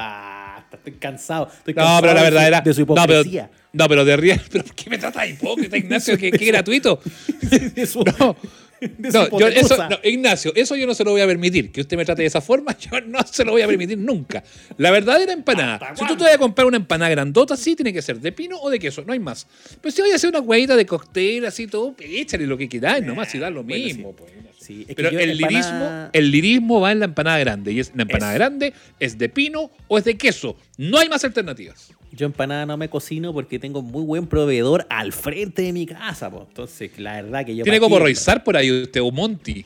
[0.73, 1.47] Basta, estoy cansado.
[1.57, 2.61] Estoy No, cansado pero la verdad era.
[2.61, 3.49] De su no, pero, hipocresía.
[3.73, 4.41] no, pero de riel.
[4.51, 6.17] ¿Pero por qué me trata de hipócrita, Ignacio?
[6.17, 6.99] que, que gratuito.
[7.75, 8.35] De su- No.
[8.81, 9.89] de su No, yo, eso, hipotenusa.
[9.89, 11.71] no, Ignacio, eso yo no se lo voy a permitir.
[11.71, 14.43] Que usted me trate de esa forma, yo no se lo voy a permitir nunca.
[14.77, 15.75] La verdadera empanada.
[15.75, 18.31] ¿Hasta Si tú te vas a comprar una empanada grandota, sí tiene que ser de
[18.33, 19.47] pino o de queso, no hay más.
[19.79, 23.01] Pero si voy a hacer una huevita de cóctel, así todo, échale lo que quieras,
[23.03, 24.09] nomás, si da lo bueno, mismo.
[24.09, 24.15] sí.
[24.17, 24.31] pues.
[24.63, 27.73] Sí, es que Pero yo el empanada- lirismo, el lirismo va en la empanada grande.
[27.73, 28.39] Y es la empanada Eso.
[28.39, 30.55] grande es de pino o es de queso.
[30.77, 31.91] No hay más alternativas.
[32.13, 36.31] Yo empanada no me cocino porque tengo muy buen proveedor al frente de mi casa.
[36.47, 37.63] Entonces, la verdad que yo...
[37.63, 39.65] Tiene como Roizar por ahí usted, o Monty.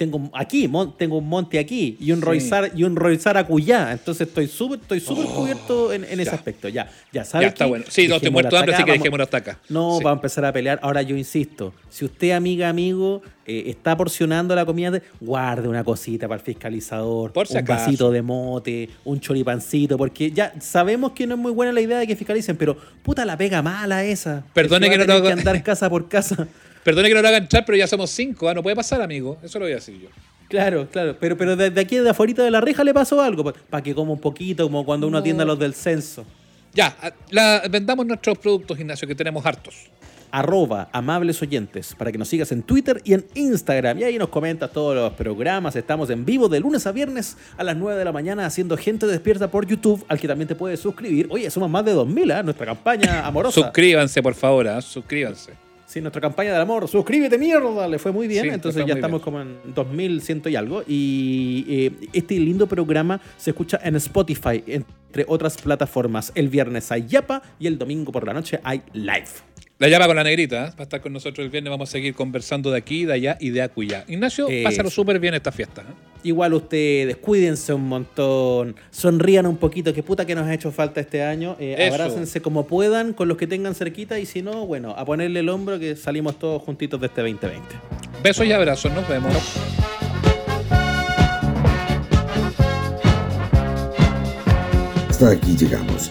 [0.00, 2.24] Tengo aquí, mon- tengo un monte aquí y un Sí.
[2.24, 3.92] Roizar y un Roizar acuyá.
[3.92, 6.68] Entonces estoy súper estoy súper cubierto en, en ese Oh, aspecto.
[6.70, 7.44] Ya, ya sabes.
[7.44, 7.84] Ya está bueno.
[7.86, 9.58] Sí, no, estoy muerto hambre, así que dejémoslo hasta acá.
[9.68, 10.04] No, Sí.
[10.04, 10.80] va a empezar a pelear.
[10.82, 15.84] Ahora yo insisto, si usted, amiga, amigo, eh, está porcionando la comida, de- guarde una
[15.84, 17.84] cosita para el fiscalizador, Por si un acaso.
[17.84, 21.98] vasito de mote, un choripancito, porque ya sabemos que no es muy buena la idea
[21.98, 24.44] de que fiscalicen, pero puta la pega mala esa.
[24.54, 26.48] Perdone que a no tener te que andar casa por casa.
[26.84, 28.48] Perdone que no lo haga entrar, pero ya somos cinco.
[28.48, 29.36] Ah, no puede pasar, amigo.
[29.42, 30.08] Eso lo voy a decir yo.
[30.48, 31.16] Claro, claro.
[31.20, 33.44] Pero, pero desde aquí, de afuera de la reja, le pasó algo.
[33.52, 35.20] Para que coma un poquito, como cuando uno No.
[35.20, 36.24] atiende a los del censo.
[36.74, 39.74] Ya, a- la- vendamos nuestros productos, Ignacio, que tenemos hartos.
[40.32, 43.98] Arroba amables oyentes, para que nos sigas en Twitter y en Instagram.
[43.98, 45.74] Y ahí nos comentas todos los programas.
[45.74, 49.06] Estamos en vivo de lunes a viernes a las 9 de la mañana haciendo Gente
[49.08, 51.26] Despierta por YouTube, al que también te puedes suscribir.
[51.30, 52.42] Oye, somos más de 2000, ¿ah?
[52.44, 53.60] Nuestra campaña amorosa.
[53.60, 54.80] Suscríbanse, por favor, ¿ah?
[54.80, 55.52] suscríbanse.
[55.90, 56.86] Sí, nuestra campaña del amor.
[56.86, 57.88] Suscríbete, mierda.
[57.88, 58.44] Le fue muy bien.
[58.44, 60.84] Sí, Entonces ya estamos como en 2100 y algo.
[60.86, 66.30] Y eh, este lindo programa se escucha en Spotify, entre otras plataformas.
[66.36, 69.30] El viernes hay Yapa y el domingo por la noche hay Live.
[69.80, 70.70] La llama con la negrita, ¿eh?
[70.72, 71.70] va a estar con nosotros el viernes.
[71.70, 74.04] Vamos a seguir conversando de aquí, de allá y de acullá.
[74.08, 74.62] Ignacio, Eso.
[74.62, 75.80] pásalo súper bien esta fiesta.
[75.80, 76.18] ¿eh?
[76.22, 81.00] Igual ustedes, cuídense un montón, sonrían un poquito, que puta que nos ha hecho falta
[81.00, 81.56] este año.
[81.58, 85.40] Eh, abrácense como puedan con los que tengan cerquita y si no, bueno, a ponerle
[85.40, 87.66] el hombro que salimos todos juntitos de este 2020.
[88.22, 89.34] Besos y abrazos, nos vemos.
[95.08, 96.10] Hasta aquí llegamos.